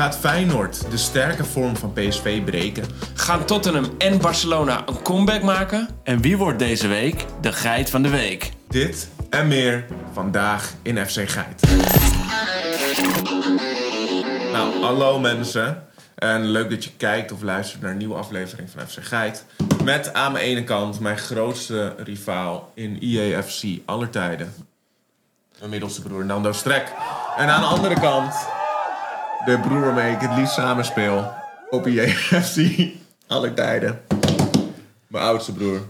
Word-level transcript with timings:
Gaat 0.00 0.16
Feyenoord 0.16 0.90
de 0.90 0.96
sterke 0.96 1.44
vorm 1.44 1.76
van 1.76 1.92
PSV 1.92 2.44
breken? 2.44 2.84
Gaan 3.14 3.44
Tottenham 3.44 3.84
en 3.98 4.20
Barcelona 4.20 4.82
een 4.86 5.02
comeback 5.02 5.42
maken? 5.42 5.88
En 6.02 6.20
wie 6.20 6.36
wordt 6.36 6.58
deze 6.58 6.88
week 6.88 7.24
de 7.40 7.52
geit 7.52 7.90
van 7.90 8.02
de 8.02 8.08
week? 8.08 8.52
Dit 8.68 9.08
en 9.30 9.48
meer 9.48 9.86
vandaag 10.12 10.72
in 10.82 11.06
FC 11.06 11.28
Geit. 11.28 11.62
Nou, 14.52 14.82
hallo 14.82 15.18
mensen. 15.18 15.86
En 16.14 16.44
leuk 16.44 16.70
dat 16.70 16.84
je 16.84 16.90
kijkt 16.96 17.32
of 17.32 17.42
luistert 17.42 17.82
naar 17.82 17.90
een 17.90 17.96
nieuwe 17.96 18.14
aflevering 18.14 18.70
van 18.70 18.88
FC 18.88 18.98
Geit. 19.00 19.44
Met 19.84 20.14
aan 20.14 20.32
mijn 20.32 20.44
ene 20.44 20.64
kant 20.64 21.00
mijn 21.00 21.18
grootste 21.18 21.94
rivaal 21.96 22.72
in 22.74 23.02
IEFC 23.02 23.62
aller 23.84 24.10
tijden. 24.10 24.54
Mijn 25.58 25.70
middelste 25.70 26.02
broer 26.02 26.24
Nando 26.24 26.52
Strek. 26.52 26.92
En 27.36 27.48
aan 27.48 27.60
de 27.60 27.66
andere 27.66 28.00
kant 28.00 28.34
de 29.44 29.58
broer 29.58 29.80
waarmee 29.80 30.12
ik 30.12 30.20
het 30.20 30.36
liefst 30.36 30.54
samenspeel 30.54 31.32
op 31.70 31.86
IEFC 31.86 32.80
aller 33.26 33.54
tijden. 33.54 34.00
Mijn 35.06 35.24
oudste 35.24 35.52
broer. 35.52 35.80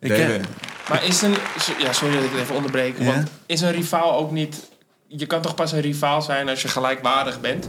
Ik 0.00 0.08
David. 0.08 0.26
ken- 0.26 0.44
Maar 0.88 1.04
is 1.04 1.22
een... 1.22 1.34
Ja, 1.78 1.92
sorry 1.92 2.14
dat 2.14 2.24
ik 2.24 2.30
het 2.30 2.40
even 2.40 2.54
onderbreek. 2.54 2.98
Ja? 2.98 3.04
Want 3.04 3.28
is 3.46 3.60
een 3.60 3.72
rivaal 3.72 4.14
ook 4.16 4.30
niet... 4.30 4.68
Je 5.06 5.26
kan 5.26 5.40
toch 5.40 5.54
pas 5.54 5.72
een 5.72 5.80
rivaal 5.80 6.22
zijn 6.22 6.48
als 6.48 6.62
je 6.62 6.68
gelijkwaardig 6.68 7.40
bent? 7.40 7.68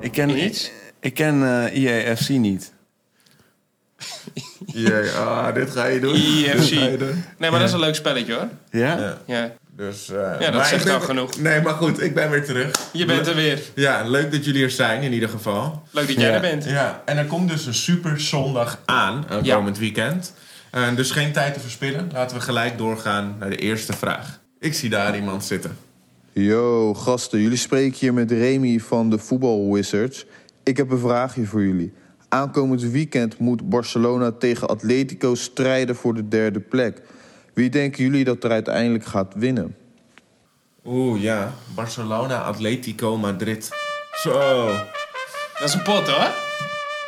Ik 0.00 0.12
ken, 0.12 0.44
Iets? 0.44 0.70
ik 1.00 1.14
ken 1.14 1.66
eh 1.70 1.76
IAFC 1.82 2.28
niet. 2.28 2.72
Jee, 4.66 5.10
ah, 5.10 5.54
dit 5.54 5.70
ga 5.70 5.84
je 5.84 6.00
doen. 6.00 6.14
IFC. 6.14 6.56
Dit 6.68 6.78
ga 6.78 6.84
je 6.84 6.96
doen. 6.98 7.24
Nee, 7.38 7.50
maar 7.50 7.58
dat 7.58 7.68
is 7.68 7.74
een 7.74 7.80
leuk 7.80 7.94
spelletje 7.94 8.34
hoor. 8.34 8.48
Ja? 8.70 9.18
Ja. 9.26 9.52
Ja, 9.76 9.84
Dus, 9.84 10.08
eh, 10.10 10.16
Ja, 10.16 10.38
dat 10.38 10.54
maar 10.54 10.66
zegt 10.66 10.88
al 10.88 11.00
genoeg. 11.00 11.38
Nee, 11.40 11.60
maar 11.62 11.74
goed, 11.74 12.02
ik 12.02 12.14
ben 12.14 12.30
weer 12.30 12.44
terug. 12.44 12.70
je 12.92 13.04
bent 13.04 13.26
er 13.26 13.34
weer. 13.34 13.62
Ja, 13.74 14.08
leuk 14.08 14.32
dat 14.32 14.44
jullie 14.44 14.62
er 14.62 14.70
zijn 14.70 15.02
in 15.02 15.12
ieder 15.12 15.28
geval. 15.28 15.82
Leuk 15.90 16.06
dat 16.06 16.16
jij 16.16 16.28
Ja. 16.28 16.34
er 16.34 16.40
bent. 16.40 16.64
Ja, 16.64 17.02
en 17.04 17.16
er 17.18 17.24
komt 17.26 17.48
dus 17.50 17.66
een 17.66 17.74
super 17.74 18.20
zondag 18.20 18.78
aan, 18.84 19.24
aankomend 19.28 19.78
weekend. 19.78 20.34
Eh, 20.70 20.94
dus 20.96 21.10
geen 21.10 21.32
tijd 21.32 21.54
te 21.54 21.60
verspillen. 21.60 22.08
Laten 22.12 22.36
we 22.36 22.42
gelijk 22.42 22.78
doorgaan 22.78 23.36
naar 23.38 23.50
de 23.50 23.56
eerste 23.56 23.92
vraag. 23.92 24.40
Ik 24.60 24.74
zie 24.74 24.90
daar 24.90 25.16
iemand 25.16 25.44
zitten. 25.44 25.76
Yo, 26.32 26.94
gasten, 26.94 27.40
jullie 27.40 27.58
spreken 27.58 27.96
hier 27.98 28.14
met 28.14 28.30
Remy 28.30 28.78
van 28.78 29.10
de 29.10 29.18
Voetbal 29.18 29.72
Wizards. 29.72 30.26
Ik 30.62 30.76
heb 30.76 30.90
een 30.90 30.98
vraagje 30.98 31.44
voor 31.46 31.62
jullie. 31.62 31.92
Aankomend 32.28 32.82
weekend 32.82 33.38
moet 33.38 33.68
Barcelona 33.68 34.30
tegen 34.32 34.68
Atletico 34.68 35.34
strijden 35.34 35.96
voor 35.96 36.14
de 36.14 36.28
derde 36.28 36.60
plek. 36.60 37.00
Wie 37.54 37.70
denken 37.70 38.02
jullie 38.04 38.24
dat 38.24 38.44
er 38.44 38.50
uiteindelijk 38.50 39.04
gaat 39.06 39.32
winnen? 39.36 39.76
Oeh, 40.84 41.22
ja. 41.22 41.52
Barcelona, 41.74 42.42
Atletico, 42.42 43.16
Madrid. 43.16 43.68
Zo, 44.12 44.66
Dat 45.58 45.68
is 45.68 45.74
een 45.74 45.82
pot 45.82 46.08
hoor. 46.08 46.28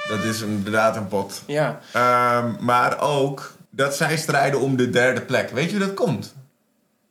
dat 0.08 0.24
is 0.24 0.40
inderdaad 0.40 0.96
een 0.96 1.08
pot. 1.08 1.42
Ja. 1.46 1.80
Ehm, 1.92 2.52
maar 2.64 3.00
ook 3.00 3.52
dat 3.70 3.96
zij 3.96 4.16
strijden 4.16 4.60
om 4.60 4.76
de 4.76 4.90
derde 4.90 5.20
plek. 5.20 5.50
Weet 5.50 5.70
je 5.70 5.76
hoe 5.76 5.86
dat 5.86 5.94
komt? 5.94 6.34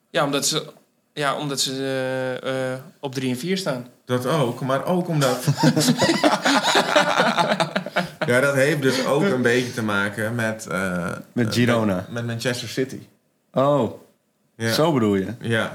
Ja, 0.09 0.23
omdat 0.23 0.47
ze, 0.47 0.66
ja, 1.13 1.36
omdat 1.36 1.59
ze 1.61 1.72
eh, 2.44 2.73
eh, 2.73 2.80
op 3.00 3.13
3 3.16 3.30
en 3.30 3.38
4 3.38 3.58
staan. 3.58 3.88
Dat 4.06 4.25
ook, 4.25 4.61
maar 4.61 4.86
ook 4.86 5.08
omdat. 5.08 5.45
ja, 8.28 8.39
dat 8.39 8.53
heeft 8.56 8.81
dus 8.81 9.06
ook 9.06 9.23
een 9.23 9.41
beetje 9.41 9.73
te 9.73 9.83
maken 9.83 10.36
met. 10.36 10.67
eh, 10.67 11.11
Met 11.33 11.53
Girona. 11.53 11.95
Met, 11.95 12.09
met 12.11 12.25
Manchester 12.25 12.67
City. 12.67 13.00
Oh, 13.55 13.91
Ja. 14.57 14.71
zo 14.73 14.93
bedoel 14.93 15.15
je? 15.15 15.27
Ja. 15.41 15.71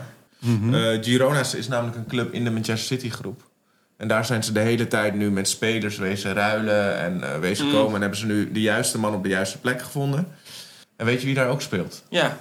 Eh, 0.72 1.02
Girona 1.02 1.40
is, 1.56 1.68
namelijk 1.68 1.96
een 1.96 2.06
club 2.06 2.32
in 2.32 2.44
de 2.44 2.50
Manchester 2.50 2.98
City 2.98 3.10
groep. 3.10 3.42
En 3.96 4.08
daar 4.08 4.24
zijn 4.24 4.44
ze 4.44 4.52
de 4.52 4.60
hele 4.60 4.88
tijd 4.88 5.14
nu 5.14 5.30
met 5.30 5.48
spelers 5.48 5.98
wezen 5.98 6.32
ruilen 6.34 6.98
en 6.98 7.22
eh, 7.22 7.38
wezen 7.38 7.70
komen. 7.72 7.94
En 7.94 8.00
hebben 8.00 8.18
ze 8.18 8.26
nu 8.26 8.52
de 8.52 8.60
juiste 8.60 8.98
man 8.98 9.14
op 9.14 9.22
de 9.22 9.28
juiste 9.28 9.58
plek 9.58 9.82
gevonden. 9.82 10.26
En 10.96 11.06
weet 11.06 11.20
je 11.20 11.26
wie 11.26 11.34
daar 11.34 11.48
ook 11.48 11.62
speelt? 11.62 12.04
Ja, 12.08 12.36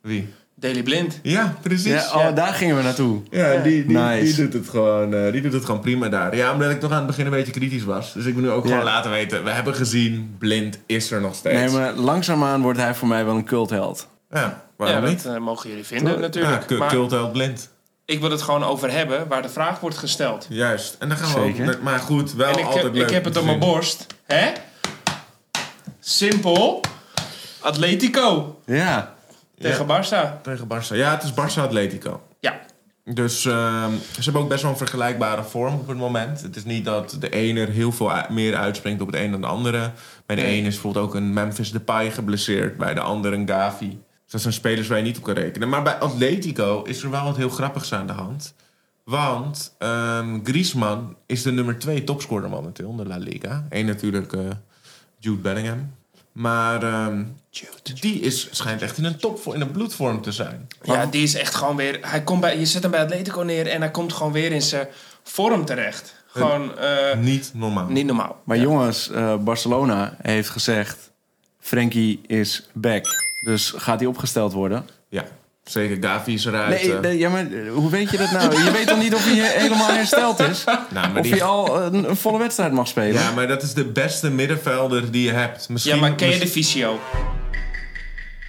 Wie? 0.00 0.28
Daily 0.54 0.82
Blind. 0.82 1.18
Ja, 1.22 1.54
precies. 1.62 1.92
Ja, 1.92 2.12
oh, 2.28 2.34
daar 2.34 2.52
gingen 2.54 2.76
we 2.76 2.82
naartoe. 2.82 3.22
Ja, 3.30 3.56
die, 3.62 3.86
die, 3.86 3.96
Nice. 3.96 4.24
die, 4.24 4.34
doet 4.44 4.52
het 4.52 4.68
gewoon, 4.68 5.14
eh, 5.14 5.32
die 5.32 5.40
doet 5.42 5.52
het 5.52 5.64
gewoon 5.64 5.80
prima 5.80 6.08
daar. 6.08 6.36
Ja, 6.36 6.52
omdat 6.52 6.70
ik 6.70 6.80
toch 6.80 6.90
aan 6.90 6.96
het 6.96 7.06
begin 7.06 7.24
een 7.24 7.30
beetje 7.30 7.52
kritisch 7.52 7.84
was. 7.84 8.12
Dus 8.12 8.24
ik 8.24 8.34
wil 8.34 8.42
nu 8.42 8.50
ook 8.50 8.64
Ja. 8.64 8.70
gewoon 8.70 8.84
laten 8.84 9.10
weten... 9.10 9.44
we 9.44 9.50
hebben 9.50 9.74
gezien, 9.74 10.34
blind 10.38 10.78
is 10.86 11.10
er 11.10 11.20
nog 11.20 11.34
steeds. 11.34 11.56
Nee, 11.72 11.80
maar 11.80 11.92
langzaamaan 11.94 12.62
wordt 12.62 12.78
hij 12.78 12.94
voor 12.94 13.08
mij 13.08 13.24
wel 13.24 13.34
een 13.36 13.44
cultheld. 13.44 14.08
Ja, 14.30 14.67
waarom 14.78 15.02
ja, 15.04 15.08
niet? 15.08 15.22
dat 15.22 15.34
eh, 15.34 15.40
mogen 15.40 15.68
jullie 15.68 15.84
vinden 15.84 16.20
natuurlijk. 16.20 16.60
Ja, 16.60 16.66
cu- 16.66 16.76
maar 16.76 17.30
blind. 17.30 17.70
ik 18.04 18.20
wil 18.20 18.30
het 18.30 18.42
gewoon 18.42 18.64
over 18.64 18.90
hebben 18.90 19.28
waar 19.28 19.42
de 19.42 19.48
vraag 19.48 19.80
wordt 19.80 19.96
gesteld. 19.98 20.46
Juist. 20.48 20.96
En 20.98 21.08
dan 21.08 21.16
gaan 21.18 21.34
we 21.42 21.52
Zeker. 21.52 21.74
ook... 21.76 21.82
Maar 21.82 21.98
goed, 21.98 22.32
wel 22.34 22.52
en 22.52 22.58
ik, 22.58 22.64
altijd 22.64 22.82
heb, 22.84 22.94
leuk 22.94 23.02
ik 23.02 23.10
heb 23.10 23.24
het 23.24 23.36
op 23.36 23.44
mijn 23.44 23.58
borst. 23.58 24.06
Hè? 24.26 24.52
Simpel. 26.00 26.80
Atletico 27.60 28.60
Ja. 28.66 29.14
tegen 29.58 29.86
Barça. 29.86 30.40
Tegen 30.42 30.66
Barça. 30.68 30.94
Ja, 30.96 31.10
het 31.10 31.22
is 31.22 31.30
Barça 31.30 31.60
Atletico. 31.62 32.20
Ja. 32.40 32.60
Dus 33.04 33.44
ehm, 33.44 33.90
ze 34.14 34.20
hebben 34.22 34.42
ook 34.42 34.48
best 34.48 34.62
wel 34.62 34.70
een 34.70 34.76
vergelijkbare 34.76 35.42
vorm 35.44 35.74
op 35.74 35.88
het 35.88 35.96
moment. 35.96 36.40
Het 36.42 36.56
is 36.56 36.64
niet 36.64 36.84
dat 36.84 37.16
de 37.20 37.28
ene 37.30 37.60
er 37.60 37.68
heel 37.68 37.92
veel 37.92 38.12
meer 38.28 38.56
uitspringt 38.56 39.00
op 39.00 39.06
het 39.06 39.16
een 39.16 39.30
dan 39.30 39.40
de 39.40 39.46
andere. 39.46 39.90
Bij 40.26 40.36
de 40.36 40.42
Nee. 40.42 40.50
ene 40.56 40.66
is 40.66 40.72
bijvoorbeeld 40.72 41.04
ook 41.04 41.14
een 41.14 41.32
Memphis 41.32 41.72
Depay 41.72 42.10
geblesseerd. 42.10 42.76
Bij 42.76 42.94
de 42.94 43.00
andere 43.00 43.36
een 43.36 43.48
Gavi. 43.48 43.98
Dus 44.28 44.42
dat 44.42 44.52
zijn 44.52 44.62
spelers 44.62 44.88
waar 44.88 44.98
je 44.98 45.04
niet 45.04 45.16
op 45.16 45.22
kan 45.22 45.34
rekenen. 45.34 45.68
Maar 45.68 45.82
bij 45.82 45.94
Atletico 45.98 46.82
is 46.82 47.02
er 47.02 47.10
wel 47.10 47.24
wat 47.24 47.36
heel 47.36 47.48
grappigs 47.48 47.92
aan 47.92 48.06
de 48.06 48.12
hand. 48.12 48.54
Want 49.04 49.74
ehm 49.78 50.38
Griezmann 50.44 51.16
is 51.26 51.42
de 51.42 51.52
nummer 51.52 51.78
twee 51.78 52.04
topscorer 52.04 52.48
momenteel 52.48 52.90
in 52.90 52.96
de 52.96 53.06
La 53.06 53.16
Liga. 53.16 53.66
Eén 53.70 53.86
natuurlijk 53.86 54.32
eh, 54.32 54.40
Jude 55.18 55.40
Bellingham. 55.40 55.94
Maar 56.32 56.82
ehm, 56.82 57.24
die 58.00 58.20
is, 58.20 58.48
schijnt 58.50 58.82
echt 58.82 58.98
in 58.98 59.04
een 59.04 59.16
top 59.18 59.54
in 59.54 59.60
een 59.60 59.70
bloedvorm 59.70 60.22
te 60.22 60.32
zijn. 60.32 60.68
Ja, 60.82 61.06
die 61.06 61.22
is 61.22 61.34
echt 61.34 61.54
gewoon 61.54 61.76
weer... 61.76 61.98
Hij 62.00 62.22
komt 62.22 62.40
bij, 62.40 62.58
je 62.58 62.66
zet 62.66 62.82
hem 62.82 62.90
bij 62.90 63.02
Atletico 63.02 63.40
neer 63.40 63.66
en 63.66 63.80
hij 63.80 63.90
komt 63.90 64.12
gewoon 64.12 64.32
weer 64.32 64.52
in 64.52 64.62
zijn 64.62 64.88
vorm 65.22 65.64
terecht. 65.64 66.14
Gewoon 66.26 66.78
eh, 66.78 67.18
Niet 67.18 67.50
normaal. 67.54 67.88
niet 67.88 68.06
normaal. 68.06 68.40
Maar 68.44 68.58
jongens, 68.58 69.10
eh, 69.10 69.36
Barcelona 69.36 70.16
heeft 70.22 70.48
gezegd... 70.48 71.10
Frenkie 71.60 72.20
is 72.26 72.68
back. 72.72 73.04
Dus 73.40 73.72
gaat 73.76 73.98
hij 73.98 74.08
opgesteld 74.08 74.52
worden? 74.52 74.86
Ja, 75.08 75.24
zeker. 75.64 76.08
Gavi 76.08 76.34
is 76.34 76.44
eruit. 76.44 76.68
Nee, 76.82 76.94
eh. 76.94 77.00
nee, 77.00 77.18
ja, 77.18 77.28
maar 77.30 77.46
eh, 77.52 77.72
hoe 77.72 77.90
weet 77.90 78.10
je 78.10 78.16
dat 78.16 78.30
nou? 78.30 78.64
Je 78.64 78.70
weet 78.70 78.86
toch 78.86 78.98
niet 78.98 79.14
of 79.14 79.24
hij 79.24 79.58
helemaal 79.60 79.88
hersteld 79.92 80.38
is? 80.40 80.64
nou, 80.64 80.82
maar 80.92 81.16
Of 81.16 81.22
die- 81.22 81.32
hij 81.32 81.42
al 81.42 81.82
een, 81.82 82.08
een 82.08 82.16
volle 82.16 82.38
wedstrijd 82.38 82.72
mag 82.72 82.88
spelen? 82.88 83.12
Ja, 83.22 83.30
maar 83.32 83.48
dat 83.48 83.62
is 83.62 83.74
de 83.74 83.84
beste 83.84 84.30
middenvelder 84.30 85.10
die 85.10 85.24
je 85.24 85.32
hebt. 85.32 85.68
Misschien, 85.68 85.94
Ja, 85.94 86.00
maar 86.00 86.14
ken 86.14 86.28
je 86.28 86.38
de 86.38 86.46
visio? 86.46 86.98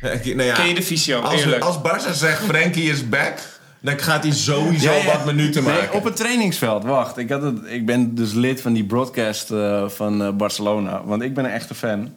Nou 0.01 0.43
ja, 0.43 0.53
Ken 0.53 0.67
je 0.67 0.73
de 0.75 0.81
visio? 0.81 1.19
als, 1.21 1.41
Eerlijk. 1.41 1.63
als 1.63 1.81
Barca 1.81 2.13
zegt 2.13 2.43
Frenkie 2.43 2.89
is 2.91 3.09
back, 3.09 3.37
dan 3.81 3.99
gaat 3.99 4.23
hij 4.23 4.31
sowieso 4.33 4.91
Ja, 4.91 4.97
ja. 4.97 5.05
wat 5.05 5.25
minuten 5.25 5.63
Nee, 5.63 5.73
maken. 5.73 5.93
op 5.93 6.03
het 6.03 6.15
trainingsveld. 6.15 6.83
Wacht, 6.83 7.17
ik, 7.17 7.29
had 7.29 7.41
het, 7.41 7.57
ik 7.67 7.85
ben 7.85 8.15
dus 8.15 8.33
lid 8.33 8.61
van 8.61 8.73
die 8.73 8.83
broadcast 8.85 9.51
eh, 9.51 9.89
van 9.89 10.37
Barcelona. 10.37 11.01
Want 11.05 11.21
ik 11.21 11.33
ben 11.33 11.45
een 11.45 11.51
echte 11.51 11.75
fan. 11.75 12.15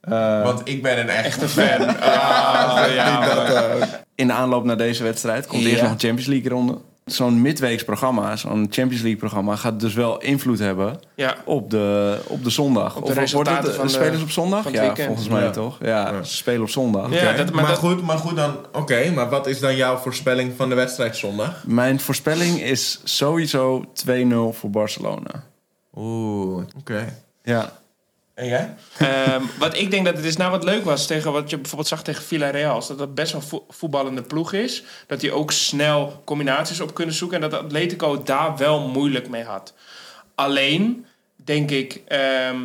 Eh, 0.00 0.42
Want 0.42 0.60
ik 0.68 0.82
ben 0.82 0.98
een 1.00 1.08
echte 1.08 1.48
fan. 1.48 1.88
Ah, 1.98 2.94
ja, 2.94 3.34
dat, 3.34 3.48
eh, 3.54 3.86
in 4.14 4.26
de 4.26 4.32
aanloop 4.32 4.64
naar 4.64 4.76
deze 4.76 5.02
wedstrijd 5.02 5.46
komt 5.46 5.62
Ja. 5.62 5.68
eerst 5.68 5.82
nog 5.82 5.90
een 5.90 5.98
Champions 5.98 6.26
League 6.26 6.50
ronde. 6.50 6.78
Zo'n 7.04 7.40
midweeks 7.42 7.84
programma, 7.84 8.36
zo'n 8.36 8.66
Champions 8.70 9.02
League 9.02 9.16
programma... 9.16 9.56
gaat 9.56 9.80
dus 9.80 9.94
wel 9.94 10.20
invloed 10.20 10.58
hebben 10.58 11.00
Ja. 11.14 11.34
op 11.44 11.70
de, 11.70 12.18
op 12.26 12.44
de 12.44 12.50
zondag. 12.50 12.88
Op 12.88 12.94
de 12.94 13.00
of 13.00 13.06
wordt 13.06 13.20
resultaten 13.20 13.64
het, 13.64 13.74
van 13.76 13.86
de- 13.86 13.92
spelers 13.92 14.22
op 14.22 14.30
zondag? 14.30 14.70
ja, 14.70 14.94
volgens 14.96 15.28
mij 15.28 15.42
Ja. 15.42 15.50
toch? 15.50 15.78
Ja, 15.82 16.12
spelen 16.22 16.60
op 16.62 16.68
zondag. 16.70 17.02
Dat- 17.10 17.36
maar 17.36 17.54
maar, 17.54 17.66
dat- 17.66 17.78
goed, 17.78 18.02
maar 18.02 18.18
goed 18.18 18.36
dan. 18.36 18.56
Oké, 18.72 19.10
maar 19.10 19.28
wat 19.28 19.46
is 19.46 19.60
dan 19.60 19.76
jouw 19.76 19.96
voorspelling 19.96 20.52
van 20.56 20.68
de 20.68 20.74
wedstrijd 20.74 21.16
zondag? 21.16 21.62
Mijn 21.66 22.00
voorspelling 22.00 22.60
is 22.62 23.00
sowieso 23.04 23.84
2-0 23.92 24.52
voor 24.52 24.70
Barcelona. 24.70 25.44
Oeh, 25.96 26.62
oké. 26.78 27.16
Ja. 27.42 27.72
En 28.40 28.46
jij? 28.46 28.74
Ehm, 28.98 29.42
wat 29.58 29.76
ik 29.76 29.90
denk 29.90 30.04
dat 30.04 30.16
het 30.16 30.24
is 30.24 30.36
nou 30.36 30.50
wat 30.50 30.64
leuk 30.64 30.84
was 30.84 31.06
tegen 31.06 31.32
wat 31.32 31.50
je 31.50 31.56
bijvoorbeeld 31.56 31.88
zag 31.88 32.02
tegen 32.02 32.22
Villarreal, 32.22 32.78
is 32.78 32.86
dat 32.86 32.98
dat 32.98 33.14
best 33.14 33.32
wel 33.32 33.40
vo- 33.40 33.64
voetballende 33.68 34.22
ploeg 34.22 34.52
is, 34.52 34.82
dat 35.06 35.20
die 35.20 35.32
ook 35.32 35.52
snel 35.52 36.22
combinaties 36.24 36.80
op 36.80 36.94
kunnen 36.94 37.14
zoeken 37.14 37.42
en 37.42 37.50
dat 37.50 37.62
Atletico 37.62 38.22
daar 38.22 38.56
wel 38.56 38.80
moeilijk 38.88 39.28
mee 39.28 39.44
had. 39.44 39.74
Alleen 40.34 41.06
denk 41.36 41.70
ik, 41.70 42.02
ehm, 42.08 42.56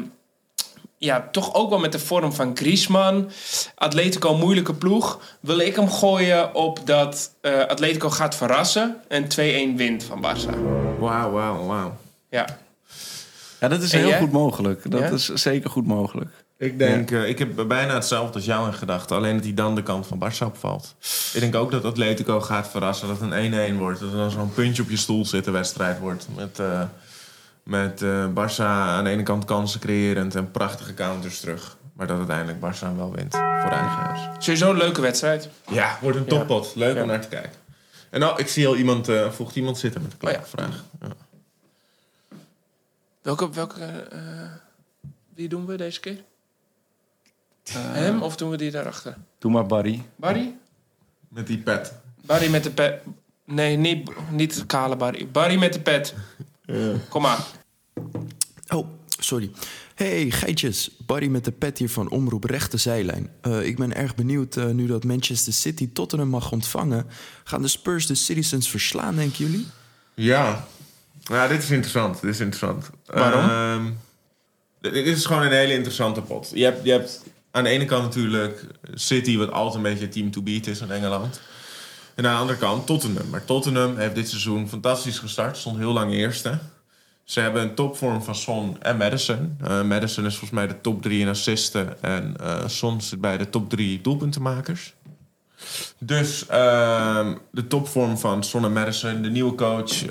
ja, 0.98 1.28
toch 1.32 1.54
ook 1.54 1.70
wel 1.70 1.80
met 1.80 1.92
de 1.92 2.00
vorm 2.00 2.34
van 2.34 2.58
Griezmann, 2.58 3.32
Atletico 3.76 4.36
moeilijke 4.36 4.74
ploeg, 4.74 5.20
wil 5.40 5.58
ik 5.60 5.76
hem 5.76 5.90
gooien 5.90 6.56
op 6.56 6.80
dat 6.86 7.32
eh, 7.42 7.60
Atletico 7.60 8.10
gaat 8.10 8.36
verrassen 8.36 9.02
en 9.08 9.28
2-1 9.28 9.76
wint 9.76 10.04
van 10.04 10.26
Barça. 10.26 10.60
Wauw, 11.00 11.32
wauw, 11.32 11.66
wauw. 11.66 11.98
Ja. 12.30 12.64
Ja, 13.66 13.72
dat 13.72 13.82
is 13.82 13.94
En 13.94 14.00
heel 14.00 14.08
jij? 14.08 14.20
goed 14.20 14.32
mogelijk. 14.32 14.92
Dat 14.92 15.00
Ja? 15.00 15.10
is 15.10 15.26
zeker 15.26 15.70
goed 15.70 15.88
mogelijk. 15.88 16.30
Ik 16.58 16.78
denk, 16.78 17.12
eh, 17.12 17.28
ik 17.30 17.40
heb 17.40 17.68
bijna 17.68 17.94
hetzelfde 17.94 18.34
als 18.34 18.46
jou 18.46 18.68
in 18.68 18.74
gedachten. 18.74 19.16
Alleen 19.16 19.36
dat 19.36 19.44
hij 19.44 19.54
dan 19.54 19.76
de 19.76 19.84
kant 19.84 20.08
van 20.08 20.20
Barça 20.24 20.46
opvalt. 20.46 20.96
Ik 21.34 21.40
denk 21.40 21.56
ook 21.56 21.72
dat 21.72 21.86
Atletico 21.86 22.42
gaat 22.42 22.68
verrassen. 22.70 23.08
Dat 23.08 23.20
het 23.20 23.32
een 23.32 23.38
1-1 23.74 23.78
wordt. 23.78 24.00
Dat 24.00 24.12
er 24.12 24.18
dan 24.18 24.32
zo'n 24.32 24.54
puntje 24.54 24.82
op 24.84 24.90
je 24.90 24.98
stoel 24.98 25.26
zit, 25.26 25.46
de 25.46 25.52
wedstrijd 25.52 26.00
wordt. 26.00 26.28
Met, 26.36 26.60
eh, 26.60 26.82
Met 27.64 28.02
eh 28.02 28.26
Barça 28.30 28.60
aan 28.66 29.04
de 29.04 29.10
ene 29.10 29.24
kant 29.24 29.46
kansen 29.46 29.80
creërend 29.80 30.36
en 30.36 30.52
prachtige 30.52 30.94
counters 30.94 31.40
terug. 31.40 31.78
Maar 31.94 32.08
dat 32.08 32.18
uiteindelijk 32.18 32.58
Barça 32.58 32.96
wel 32.96 33.12
wint 33.16 33.32
voor 33.36 33.72
eigen 33.72 33.90
huis. 34.04 34.20
Sowieso 34.40 34.70
een 34.70 34.78
leuke 34.78 35.02
wedstrijd. 35.02 35.50
Ja, 35.72 35.98
wordt 36.02 36.18
een 36.18 36.26
toppot. 36.26 36.72
Leuk 36.76 36.96
Ja. 36.96 37.02
om 37.02 37.08
naar 37.08 37.22
te 37.22 37.28
kijken. 37.28 37.52
En 38.10 38.20
nou, 38.20 38.40
ik 38.40 38.48
zie 38.48 38.68
al 38.68 38.76
iemand, 38.76 39.08
eh 39.10 39.30
voegt 39.32 39.56
iemand 39.56 39.78
zitten 39.78 40.02
met 40.02 40.12
een 40.20 40.28
Oh 40.28 40.34
ja. 40.34 40.40
kleine 40.40 40.70
vraag. 40.72 40.84
Ja. 41.02 41.16
Welke, 43.26 43.50
welke 43.50 43.84
eh, 43.84 44.20
wie 45.36 45.48
doen 45.48 45.66
we 45.66 45.78
deze 45.78 46.00
keer? 46.00 46.24
Hem 47.72 48.22
of 48.22 48.36
doen 48.36 48.50
we 48.50 48.58
die 48.58 48.72
daarachter? 48.72 49.18
Doe 49.38 49.52
maar 49.52 49.66
Barry. 49.66 50.06
Barry? 50.16 50.56
Met 51.28 51.48
die 51.48 51.58
pet. 51.58 51.94
Barry 52.26 52.50
met 52.50 52.64
de 52.64 52.72
pet. 52.72 53.02
Nee, 53.46 53.78
niet, 53.78 54.10
niet 54.32 54.56
de 54.56 54.66
kale 54.66 54.96
Barry. 54.96 55.28
Barry 55.28 55.58
met 55.58 55.74
de 55.74 55.80
pet. 55.80 56.14
Kom 57.10 57.22
maar. 57.22 57.46
Oh, 58.68 58.88
sorry. 59.20 59.52
Hey, 59.96 60.32
geitjes. 60.32 60.92
Barry 61.06 61.28
met 61.28 61.46
de 61.46 61.52
pet 61.52 61.78
hier 61.78 61.90
van 61.90 62.10
Omroep 62.10 62.44
Rechte 62.44 62.78
Zijlijn. 62.78 63.30
Eh, 63.42 63.66
ik 63.66 63.78
ben 63.78 63.96
erg 63.96 64.16
benieuwd, 64.16 64.58
eh, 64.58 64.66
nu 64.66 64.88
dat 64.88 65.04
Manchester 65.04 65.54
City 65.54 65.92
Tottenham 65.94 66.30
mag 66.30 66.52
ontvangen... 66.52 67.08
gaan 67.44 67.62
de 67.62 67.68
Spurs 67.68 68.08
de 68.08 68.16
Citizens 68.16 68.70
verslaan, 68.70 69.16
denken 69.16 69.46
jullie? 69.46 69.68
Ja. 70.14 70.68
Ja, 71.32 71.48
dit 71.48 71.64
is 71.64 71.72
interessant. 71.72 72.22
Dit 72.22 72.34
is 72.34 72.40
interessant. 72.40 72.90
Waarom? 73.06 73.50
Ehm, 73.50 73.92
dit 74.94 75.06
is 75.06 75.26
gewoon 75.26 75.42
een 75.42 75.52
hele 75.52 75.74
interessante 75.74 76.22
pot. 76.22 76.52
Je 76.54 76.64
hebt, 76.64 76.86
je 76.86 76.92
hebt 76.92 77.24
aan 77.52 77.64
de 77.64 77.70
ene 77.70 77.86
kant 77.86 78.04
natuurlijk 78.04 78.66
City, 78.94 79.38
wat 79.38 79.52
altijd 79.52 79.76
een 79.76 79.92
beetje 79.92 80.10
team 80.10 80.32
to 80.32 80.42
beat 80.42 80.68
is 80.68 80.82
in 80.82 80.92
Engeland. 80.92 81.42
En 82.16 82.26
aan 82.26 82.34
de 82.34 82.40
andere 82.40 82.58
kant 82.58 82.86
Tottenham. 82.86 83.30
Maar 83.30 83.46
Tottenham 83.46 83.98
heeft 83.98 84.16
dit 84.16 84.30
seizoen 84.30 84.70
fantastisch 84.70 85.20
gestart. 85.20 85.58
Stond 85.58 85.78
heel 85.78 85.94
lang 85.94 86.14
eerste. 86.14 86.60
Ze 87.24 87.40
hebben 87.40 87.62
een 87.62 87.76
topvorm 87.76 88.24
van 88.24 88.36
Son 88.36 88.82
en 88.82 88.98
Madison. 88.98 89.58
Eh, 89.64 89.82
Madison 89.84 90.26
is 90.26 90.32
volgens 90.32 90.60
mij 90.60 90.68
de 90.68 90.82
top 90.82 91.02
3 91.02 91.20
in 91.22 91.28
assisten. 91.28 92.02
En 92.04 92.36
eh 92.40 92.68
Son 92.68 93.02
zit 93.02 93.22
bij 93.22 93.38
de 93.38 93.50
top 93.50 93.70
3 93.70 94.02
doelpuntenmakers. 94.02 94.94
Dus 96.00 96.46
ehm, 96.48 97.36
de 97.52 97.68
topvorm 97.68 98.18
van 98.18 98.44
Son 98.44 98.66
en 98.66 98.74
Madison. 98.74 99.22
De 99.22 99.30
nieuwe 99.30 99.56
coach. 99.56 100.06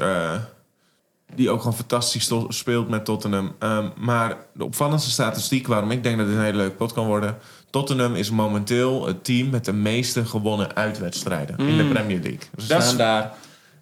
Die 1.37 1.51
ook 1.51 1.59
gewoon 1.59 1.75
fantastisch 1.77 2.31
speelt 2.49 2.89
met 2.89 3.05
Tottenham. 3.05 3.55
Ehm, 3.59 3.89
maar 3.97 4.37
de 4.55 4.65
opvallendste 4.65 5.11
statistiek 5.11 5.67
waarom 5.67 5.91
ik 5.91 6.03
denk 6.03 6.19
dat 6.19 6.27
dit 6.27 6.37
een 6.37 6.43
hele 6.43 6.57
leuke 6.57 6.77
pot 6.77 6.93
kan 6.93 7.07
worden. 7.07 7.37
Tottenham 7.71 8.15
is 8.15 8.31
momenteel 8.31 9.07
het 9.07 9.25
team 9.25 9.51
met 9.51 9.65
de 9.65 9.73
meeste 9.73 10.25
gewonnen 10.27 10.75
uitwedstrijden 10.77 11.59
in 11.59 11.77
de 11.77 11.85
Premier 11.85 12.21
League. 12.21 12.39
Ze 12.41 12.49
Mm. 12.63 12.69
Dat 12.69 12.79
is- 12.79 12.85
staan 12.85 12.97
daar 12.97 13.33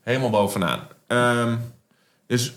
helemaal 0.02 0.30
bovenaan. 0.30 0.80
Ehm, 1.06 1.56
dus 2.26 2.52